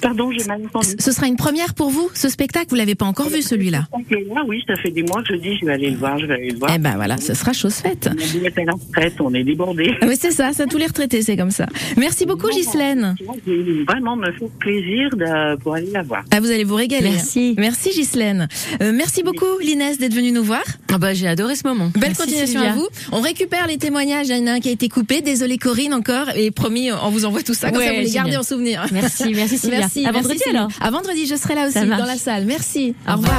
Pardon, 0.00 0.30
j'ai 0.30 0.44
mal 0.44 0.60
entendu. 0.66 0.88
Ce 0.98 1.12
sera 1.12 1.26
une 1.26 1.36
première 1.36 1.74
pour 1.74 1.90
vous, 1.90 2.10
ce 2.14 2.28
spectacle? 2.28 2.66
Vous 2.70 2.76
l'avez 2.76 2.94
pas 2.94 3.06
encore 3.06 3.28
vu, 3.28 3.42
celui-là? 3.42 3.86
Ah 3.92 4.42
oui, 4.46 4.62
ça 4.66 4.76
fait 4.76 4.90
des 4.90 5.02
mois 5.02 5.22
que 5.22 5.34
je 5.34 5.40
dis 5.40 5.56
je 5.60 5.66
vais 5.66 5.72
aller 5.72 5.90
le 5.90 5.96
voir, 5.96 6.18
je 6.18 6.26
vais 6.26 6.34
aller 6.34 6.50
le 6.50 6.58
voir. 6.58 6.70
Eh 6.74 6.78
ben 6.78 6.94
voilà, 6.96 7.16
ce 7.16 7.34
sera 7.34 7.52
chose 7.52 7.74
faite. 7.74 8.08
On 8.12 8.44
est 8.44 8.58
à 8.58 8.64
la 8.64 8.72
retraite, 8.72 9.14
on 9.20 9.32
est 9.34 9.44
débordés. 9.44 9.94
Ah 10.00 10.06
Oui, 10.08 10.16
c'est 10.18 10.30
ça, 10.30 10.52
ça 10.52 10.66
tous 10.66 10.78
les 10.78 10.86
retraités, 10.86 11.22
c'est 11.22 11.36
comme 11.36 11.50
ça. 11.50 11.66
Merci 11.96 12.26
beaucoup, 12.26 12.48
Ghislaine. 12.48 13.14
Vraiment 13.88 14.16
me 14.16 14.30
fait 14.32 14.50
plaisir 14.58 15.10
de, 15.16 15.56
pour 15.56 15.74
aller 15.74 15.90
la 15.92 16.02
voir. 16.02 16.24
Ah, 16.30 16.40
vous 16.40 16.50
allez 16.50 16.64
vous 16.64 16.74
régaler. 16.76 17.10
Merci. 17.10 17.54
Merci, 17.58 17.90
Ghislaine. 17.90 18.48
Euh, 18.82 18.92
merci 18.94 19.22
beaucoup, 19.22 19.58
Linès, 19.62 19.98
d'être 19.98 20.14
venue 20.14 20.32
nous 20.32 20.44
voir. 20.44 20.62
Ah 20.92 20.98
bah, 20.98 21.14
j'ai 21.14 21.28
adoré 21.28 21.54
ce 21.56 21.66
moment. 21.66 21.86
Belle 21.94 22.02
Merci, 22.10 22.16
continuation 22.22 22.60
Sylvia. 22.60 22.72
à 22.72 22.76
vous. 22.76 22.88
On 23.12 23.20
récupère 23.20 23.66
les 23.66 23.78
témoignages. 23.78 24.28
Il 24.28 24.36
y 24.36 24.40
en 24.40 24.46
a 24.46 24.52
un 24.52 24.60
qui 24.60 24.68
a 24.68 24.72
été 24.72 24.88
coupé. 24.88 25.20
Désolé, 25.20 25.58
Corinne, 25.58 25.94
encore. 25.94 26.30
Et 26.34 26.50
promis, 26.50 26.90
on 26.92 27.10
vous 27.10 27.24
envoie 27.24 27.42
tout 27.42 27.54
ça. 27.54 27.70
Comme 27.70 27.78
Ouais, 27.78 27.86
ça, 27.86 27.94
vous 27.94 28.00
les 28.00 28.10
gardez 28.10 28.36
en 28.36 28.42
souvenir. 28.42 28.84
Merci, 28.92 29.32
merci 29.34 29.58
Sylvia. 29.58 29.79
Merci. 29.80 30.06
À 30.06 30.12
vendredi 30.12 30.42
alors. 30.48 30.68
À 30.80 30.90
vendredi, 30.90 31.26
je 31.26 31.34
serai 31.34 31.54
là 31.54 31.66
aussi, 31.66 31.86
dans 31.86 32.04
la 32.04 32.16
salle. 32.16 32.44
Merci. 32.46 32.94
Au 33.08 33.12
revoir. 33.16 33.34